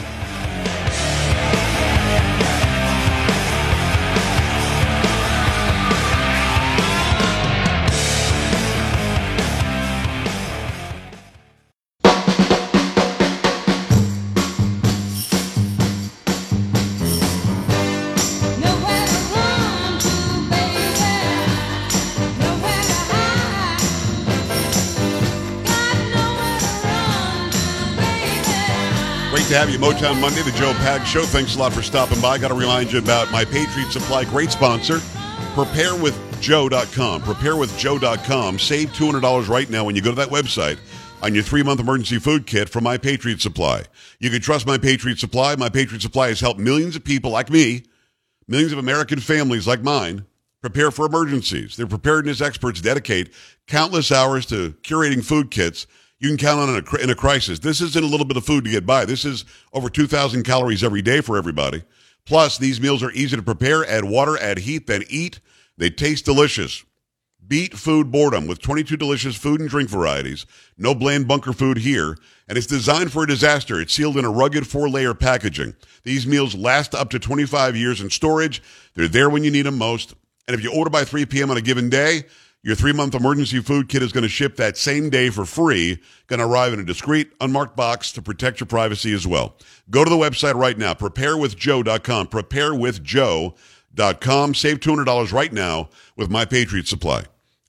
To 29.51 29.57
have 29.57 29.69
you. 29.69 29.79
Motown 29.79 30.21
Monday, 30.21 30.41
the 30.43 30.51
Joe 30.51 30.71
Pags 30.75 31.03
Show. 31.03 31.23
Thanks 31.23 31.57
a 31.57 31.59
lot 31.59 31.73
for 31.73 31.81
stopping 31.81 32.21
by. 32.21 32.37
Got 32.37 32.47
to 32.47 32.53
remind 32.53 32.93
you 32.93 32.99
about 32.99 33.29
my 33.33 33.43
Patriot 33.43 33.91
Supply, 33.91 34.23
great 34.23 34.49
sponsor. 34.49 34.99
PrepareWithJoe.com. 35.55 37.21
PrepareWithJoe.com. 37.21 38.59
Save 38.59 38.93
$200 38.93 39.49
right 39.49 39.69
now 39.69 39.83
when 39.83 39.97
you 39.97 40.01
go 40.01 40.11
to 40.11 40.15
that 40.15 40.29
website 40.29 40.79
on 41.21 41.33
your 41.33 41.43
three 41.43 41.63
month 41.63 41.81
emergency 41.81 42.17
food 42.17 42.47
kit 42.47 42.69
from 42.69 42.85
My 42.85 42.97
Patriot 42.97 43.41
Supply. 43.41 43.83
You 44.19 44.29
can 44.29 44.39
trust 44.39 44.65
My 44.65 44.77
Patriot 44.77 45.19
Supply. 45.19 45.57
My 45.57 45.67
Patriot 45.67 46.01
Supply 46.01 46.29
has 46.29 46.39
helped 46.39 46.61
millions 46.61 46.95
of 46.95 47.03
people 47.03 47.31
like 47.31 47.49
me, 47.49 47.83
millions 48.47 48.71
of 48.71 48.79
American 48.79 49.19
families 49.19 49.67
like 49.67 49.83
mine, 49.83 50.23
prepare 50.61 50.91
for 50.91 51.05
emergencies. 51.05 51.75
Their 51.75 51.87
preparedness 51.87 52.39
experts 52.39 52.79
dedicate 52.79 53.33
countless 53.67 54.13
hours 54.13 54.45
to 54.45 54.75
curating 54.81 55.25
food 55.25 55.51
kits 55.51 55.87
you 56.21 56.29
can 56.29 56.37
count 56.37 56.59
on 56.59 56.69
in 56.69 56.85
a, 56.85 57.03
in 57.03 57.09
a 57.09 57.15
crisis. 57.15 57.57
This 57.57 57.81
isn't 57.81 58.03
a 58.03 58.07
little 58.07 58.27
bit 58.27 58.37
of 58.37 58.45
food 58.45 58.63
to 58.65 58.69
get 58.69 58.85
by. 58.85 59.05
This 59.05 59.25
is 59.25 59.43
over 59.73 59.89
2,000 59.89 60.43
calories 60.43 60.83
every 60.83 61.01
day 61.01 61.19
for 61.19 61.35
everybody. 61.35 61.83
Plus, 62.27 62.59
these 62.59 62.79
meals 62.79 63.01
are 63.01 63.11
easy 63.11 63.35
to 63.35 63.41
prepare. 63.41 63.83
Add 63.89 64.05
water, 64.05 64.37
add 64.37 64.59
heat, 64.59 64.85
then 64.85 65.01
eat. 65.09 65.39
They 65.77 65.89
taste 65.89 66.25
delicious. 66.25 66.85
Beat 67.45 67.73
food 67.73 68.11
boredom 68.11 68.45
with 68.45 68.61
22 68.61 68.97
delicious 68.97 69.35
food 69.35 69.61
and 69.61 69.67
drink 69.67 69.89
varieties. 69.89 70.45
No 70.77 70.93
bland 70.93 71.27
bunker 71.27 71.53
food 71.53 71.79
here. 71.79 72.15
And 72.47 72.55
it's 72.55 72.67
designed 72.67 73.11
for 73.11 73.23
a 73.23 73.27
disaster. 73.27 73.81
It's 73.81 73.91
sealed 73.91 74.17
in 74.17 74.23
a 74.23 74.29
rugged 74.29 74.67
four 74.67 74.89
layer 74.89 75.15
packaging. 75.15 75.73
These 76.03 76.27
meals 76.27 76.53
last 76.53 76.93
up 76.93 77.09
to 77.09 77.19
25 77.19 77.75
years 77.75 77.99
in 77.99 78.11
storage. 78.11 78.61
They're 78.93 79.07
there 79.07 79.29
when 79.31 79.43
you 79.43 79.49
need 79.49 79.65
them 79.65 79.79
most. 79.79 80.13
And 80.47 80.53
if 80.55 80.63
you 80.63 80.71
order 80.71 80.91
by 80.91 81.03
3 81.03 81.25
p.m. 81.25 81.49
on 81.49 81.57
a 81.57 81.61
given 81.61 81.89
day, 81.89 82.25
your 82.63 82.75
three 82.75 82.93
month 82.93 83.15
emergency 83.15 83.59
food 83.59 83.89
kit 83.89 84.03
is 84.03 84.11
going 84.11 84.23
to 84.23 84.29
ship 84.29 84.57
that 84.57 84.77
same 84.77 85.09
day 85.09 85.29
for 85.29 85.45
free. 85.45 85.99
Going 86.27 86.39
to 86.39 86.45
arrive 86.45 86.73
in 86.73 86.79
a 86.79 86.83
discreet, 86.83 87.31
unmarked 87.41 87.75
box 87.75 88.11
to 88.13 88.21
protect 88.21 88.59
your 88.59 88.67
privacy 88.67 89.13
as 89.13 89.25
well. 89.25 89.57
Go 89.89 90.03
to 90.03 90.09
the 90.09 90.15
website 90.15 90.55
right 90.55 90.77
now, 90.77 90.93
preparewithjoe.com. 90.93 92.27
Preparewithjoe.com. 92.27 94.55
Save 94.55 94.79
$200 94.79 95.33
right 95.33 95.53
now 95.53 95.89
with 96.15 96.29
My 96.29 96.45
Patriot 96.45 96.87
Supply. 96.87 97.23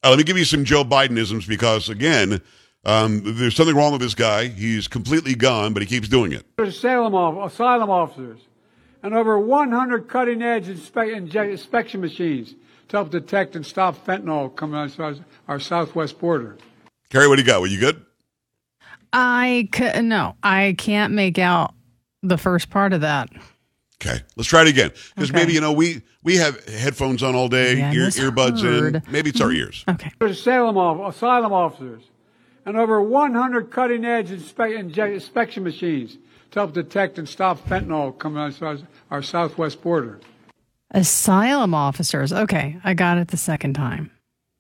Uh, 0.05 0.11
let 0.11 0.19
me 0.19 0.25
give 0.25 0.37
you 0.37 0.45
some 0.45 0.65
Joe 0.65 0.85
Bidenisms 0.85 1.49
because, 1.49 1.89
again, 1.89 2.41
um, 2.85 3.23
there's 3.25 3.55
something 3.55 3.77
wrong 3.77 3.93
with 3.93 4.01
this 4.01 4.15
guy. 4.15 4.49
He's 4.49 4.89
completely 4.89 5.35
gone, 5.35 5.73
but 5.73 5.83
he 5.83 5.87
keeps 5.87 6.09
doing 6.09 6.33
it. 6.33 6.45
Asylum, 6.59 7.15
asylum 7.39 7.89
officers 7.89 8.41
and 9.03 9.15
over 9.15 9.39
100 9.39 10.09
cutting 10.09 10.43
edge 10.43 10.67
inspe- 10.67 11.51
inspection 11.51 12.01
machines 12.01 12.55
to 12.93 12.99
help 12.99 13.11
detect 13.11 13.57
and 13.57 13.65
stop 13.65 14.05
fentanyl 14.07 14.55
coming 14.55 14.79
out 14.79 15.01
our, 15.01 15.15
our 15.49 15.59
southwest 15.59 16.19
border. 16.21 16.59
Carrie, 17.09 17.27
what 17.27 17.37
do 17.37 17.43
you 17.43 17.47
got? 17.47 17.63
Were 17.63 17.67
you 17.67 17.81
good? 17.81 18.05
I 19.15 19.69
c- 19.75 20.03
no, 20.03 20.37
I 20.43 20.75
can't 20.77 21.15
make 21.15 21.39
out 21.39 21.75
the 22.23 22.37
first 22.37 22.69
part 22.69 22.93
of 22.93 23.01
that. 23.01 23.31
Okay, 24.01 24.21
let's 24.37 24.49
try 24.49 24.61
it 24.63 24.69
again 24.69 24.91
because 25.15 25.31
Okay. 25.31 25.39
maybe 25.41 25.55
you 25.55 25.61
know 25.63 25.73
we 25.73 26.03
we 26.23 26.37
have 26.37 26.63
headphones 26.67 27.23
on 27.23 27.35
all 27.35 27.49
day, 27.49 27.79
Yeah, 27.79 27.93
ear, 27.95 28.05
this 28.05 28.19
earbuds 28.19 28.63
in. 28.63 29.03
Maybe 29.11 29.31
it's 29.31 29.41
our 29.41 29.53
ears. 29.53 29.85
Okay. 29.89 30.11
There's 30.19 30.39
asylum, 30.39 30.77
off- 30.77 31.15
asylum 31.15 31.53
officers 31.53 32.03
and 32.67 32.77
over 32.77 33.01
100 33.01 33.71
cutting 33.71 34.05
edge 34.05 34.29
inspe- 34.29 34.93
inje- 34.93 35.15
inspection 35.15 35.63
machines 35.65 36.19
to 36.51 36.61
help 36.61 36.75
detect 36.75 37.19
and 37.19 37.27
stop 37.29 37.59
fentanyl 37.67 38.17
coming 38.19 38.43
out 38.43 38.61
our, 38.63 38.77
our 39.11 39.23
southwest 39.23 39.81
border. 39.83 40.21
Asylum 40.93 41.75
officers. 41.75 42.33
Okay, 42.33 42.79
I 42.85 42.95
got 42.95 43.19
it 43.19 43.29
the 43.29 43.37
second 43.37 43.75
time. 43.75 44.11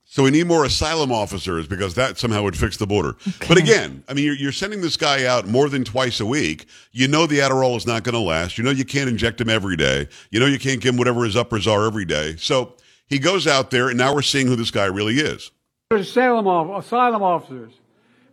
So 0.04 0.24
we 0.24 0.30
need 0.30 0.46
more 0.46 0.64
asylum 0.64 1.10
officers 1.10 1.66
because 1.66 1.94
that 1.94 2.18
somehow 2.18 2.42
would 2.42 2.56
fix 2.56 2.76
the 2.76 2.86
border. 2.86 3.16
But 3.48 3.56
again, 3.56 4.04
I 4.08 4.12
mean, 4.12 4.26
you're, 4.26 4.34
you're 4.34 4.52
sending 4.52 4.82
this 4.82 4.98
guy 4.98 5.24
out 5.24 5.46
more 5.46 5.70
than 5.70 5.84
twice 5.84 6.20
a 6.20 6.26
week. 6.26 6.66
You 6.90 7.08
know 7.08 7.26
the 7.26 7.38
Adderall 7.38 7.78
is 7.78 7.86
not 7.86 8.02
going 8.02 8.12
to 8.12 8.18
last. 8.20 8.58
You 8.58 8.64
know 8.64 8.70
you 8.70 8.84
can't 8.84 9.08
inject 9.08 9.40
him 9.40 9.48
every 9.48 9.76
day. 9.76 10.08
You 10.30 10.38
know 10.38 10.44
you 10.46 10.58
can't 10.58 10.82
give 10.82 10.92
him 10.92 10.98
whatever 10.98 11.24
his 11.24 11.34
uppers 11.34 11.66
are 11.66 11.86
every 11.86 12.04
day. 12.04 12.36
So 12.36 12.74
he 13.06 13.18
goes 13.18 13.46
out 13.46 13.70
there, 13.70 13.88
and 13.88 13.96
now 13.96 14.14
we're 14.14 14.20
seeing 14.20 14.46
who 14.46 14.56
this 14.56 14.70
guy 14.70 14.84
really 14.84 15.18
is. 15.18 15.50
Asylum, 15.90 16.46
asylum 16.70 17.22
officers 17.22 17.72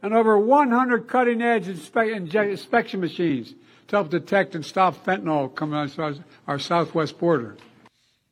and 0.01 0.13
over 0.13 0.37
100 0.37 1.07
cutting 1.07 1.41
edge 1.41 1.65
inspe- 1.65 2.29
inje- 2.29 2.51
inspection 2.51 2.99
machines 2.99 3.53
to 3.87 3.95
help 3.95 4.09
detect 4.09 4.55
and 4.55 4.65
stop 4.65 5.05
fentanyl 5.05 5.53
coming 5.53 5.79
out 5.79 5.97
our, 5.99 6.13
our 6.47 6.59
southwest 6.59 7.17
border. 7.17 7.57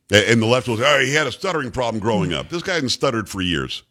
And 0.09 0.41
the 0.41 0.45
left 0.45 0.67
will 0.67 0.77
say, 0.77 0.83
oh, 0.85 0.99
he 1.03 1.13
had 1.13 1.27
a 1.27 1.31
stuttering 1.31 1.71
problem 1.71 1.99
growing 1.99 2.29
hmm. 2.31 2.37
up. 2.37 2.49
This 2.49 2.63
guy 2.63 2.73
hasn't 2.73 2.91
stuttered 2.91 3.29
for 3.29 3.41
years. 3.41 3.83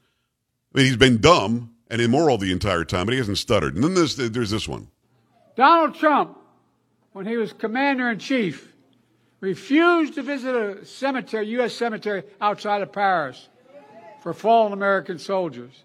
I 0.75 0.79
mean, 0.79 0.87
he's 0.87 0.97
been 0.97 1.21
dumb 1.21 1.75
and 1.91 2.01
immoral 2.01 2.39
the 2.39 2.53
entire 2.53 2.85
time, 2.85 3.07
but 3.07 3.13
he 3.13 3.19
hasn't 3.19 3.39
stuttered. 3.39 3.75
And 3.75 3.85
then 3.85 3.95
there's, 3.95 4.17
there's 4.17 4.51
this 4.51 4.69
one. 4.69 4.89
Donald 5.57 5.95
Trump, 5.95 6.37
when 7.13 7.27
he 7.27 7.37
was 7.37 7.53
commander 7.53 8.11
in 8.11 8.19
chief, 8.19 8.73
refused 9.41 10.15
to 10.15 10.23
visit 10.23 10.55
a 10.55 10.85
cemetery, 10.85 11.49
U.S. 11.49 11.75
cemetery 11.75 12.25
outside 12.41 12.83
of 12.83 12.93
Paris 12.93 13.49
for 14.23 14.35
fallen 14.35 14.73
American 14.73 15.19
soldiers. 15.19 15.85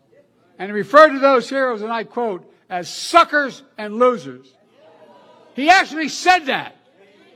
And 0.58 0.70
he 0.70 0.74
referred 0.74 1.10
to 1.10 1.20
those 1.20 1.50
heroes, 1.50 1.82
and 1.82 1.92
I 1.92 2.04
quote, 2.04 2.52
as 2.70 2.90
suckers 2.90 3.64
and 3.78 4.00
losers. 4.00 4.48
He 5.56 5.70
actually 5.70 6.08
said 6.10 6.46
that. 6.46 6.76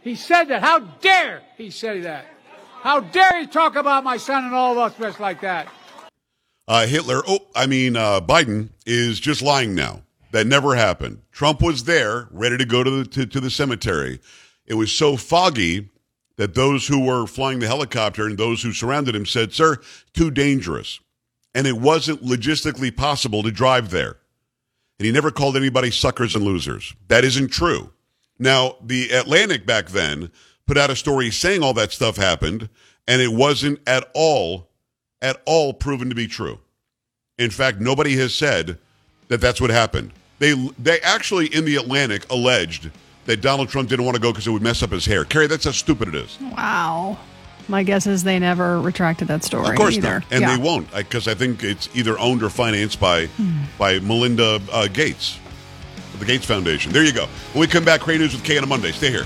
He 0.01 0.15
said 0.15 0.45
that. 0.45 0.61
How 0.61 0.79
dare 0.79 1.41
he 1.57 1.69
say 1.69 2.01
that? 2.01 2.25
How 2.85 2.99
dare 2.99 3.39
he 3.39 3.47
talk 3.47 3.75
about 3.75 4.03
my 4.03 4.17
son 4.17 4.45
and 4.45 4.53
all 4.53 4.73
of 4.73 4.77
us 4.77 4.95
just 4.99 5.19
like 5.19 5.41
that? 5.41 5.67
Uh, 6.67 6.85
Hitler, 6.85 7.23
oh, 7.27 7.39
I 7.55 7.65
mean, 7.65 7.95
uh, 7.95 8.21
Biden 8.21 8.69
is 8.85 9.19
just 9.19 9.41
lying 9.41 9.73
now. 9.73 10.03
That 10.33 10.45
never 10.45 10.75
happened. 10.75 11.23
Trump 11.31 11.63
was 11.63 11.85
there, 11.85 12.27
ready 12.29 12.59
to 12.59 12.65
go 12.65 12.83
to 12.83 12.91
the, 12.91 13.05
to, 13.05 13.25
to 13.25 13.39
the 13.39 13.49
cemetery. 13.49 14.19
It 14.67 14.75
was 14.75 14.91
so 14.91 15.17
foggy 15.17 15.89
that 16.35 16.53
those 16.53 16.85
who 16.85 17.03
were 17.03 17.25
flying 17.25 17.57
the 17.57 17.65
helicopter 17.65 18.27
and 18.27 18.37
those 18.37 18.61
who 18.61 18.71
surrounded 18.71 19.15
him 19.15 19.25
said, 19.25 19.51
Sir, 19.51 19.77
too 20.13 20.29
dangerous. 20.29 20.99
And 21.55 21.65
it 21.65 21.79
wasn't 21.79 22.23
logistically 22.23 22.95
possible 22.95 23.41
to 23.41 23.51
drive 23.51 23.89
there. 23.89 24.17
And 24.99 25.07
he 25.07 25.11
never 25.11 25.31
called 25.31 25.57
anybody 25.57 25.89
suckers 25.89 26.35
and 26.35 26.45
losers. 26.45 26.93
That 27.07 27.25
isn't 27.25 27.47
true. 27.47 27.93
Now, 28.37 28.75
the 28.79 29.09
Atlantic 29.09 29.65
back 29.65 29.87
then 29.87 30.29
put 30.67 30.77
out 30.77 30.89
a 30.89 30.95
story 30.95 31.31
saying 31.31 31.63
all 31.63 31.73
that 31.73 31.91
stuff 31.91 32.17
happened, 32.17 32.69
and 33.07 33.21
it 33.21 33.31
wasn't 33.31 33.79
at 33.87 34.09
all, 34.13 34.69
at 35.21 35.41
all 35.45 35.73
proven 35.73 36.09
to 36.09 36.15
be 36.15 36.27
true. 36.27 36.59
In 37.37 37.49
fact, 37.49 37.79
nobody 37.79 38.15
has 38.17 38.33
said 38.33 38.77
that 39.27 39.41
that's 39.41 39.59
what 39.59 39.69
happened. 39.69 40.11
They 40.39 40.53
they 40.77 40.99
actually 41.01 41.47
in 41.47 41.65
the 41.65 41.75
Atlantic 41.77 42.29
alleged 42.31 42.89
that 43.25 43.41
Donald 43.41 43.69
Trump 43.69 43.89
didn't 43.89 44.05
want 44.05 44.15
to 44.15 44.21
go 44.21 44.31
because 44.31 44.45
it 44.47 44.51
would 44.51 44.61
mess 44.61 44.83
up 44.83 44.91
his 44.91 45.05
hair. 45.05 45.23
Carrie, 45.25 45.47
that's 45.47 45.65
how 45.65 45.71
stupid 45.71 46.09
it 46.09 46.15
is. 46.15 46.37
Wow. 46.39 47.17
My 47.67 47.81
guess 47.81 48.05
is 48.05 48.23
they 48.23 48.37
never 48.37 48.79
retracted 48.79 49.27
that 49.29 49.43
story. 49.43 49.69
Of 49.69 49.75
course 49.75 49.97
either. 49.97 50.19
not, 50.19 50.31
and 50.31 50.41
Yeah. 50.41 50.55
they 50.55 50.61
won't 50.61 50.93
because 50.93 51.27
I 51.27 51.33
think 51.33 51.63
it's 51.63 51.89
either 51.95 52.17
owned 52.19 52.43
or 52.43 52.49
financed 52.49 52.99
by 52.99 53.27
by 53.79 53.99
Melinda 53.99 54.61
uh, 54.71 54.87
Gates, 54.87 55.39
the 56.19 56.25
Gates 56.25 56.45
Foundation. 56.45 56.91
There 56.91 57.03
you 57.03 57.13
go. 57.13 57.25
When 57.53 57.61
we 57.61 57.67
come 57.67 57.83
back, 57.83 58.01
Cray 58.01 58.17
News 58.19 58.33
with 58.33 58.43
Kay 58.43 58.57
on 58.57 58.63
a 58.63 58.67
Monday. 58.67 58.91
Stay 58.91 59.09
here. 59.09 59.25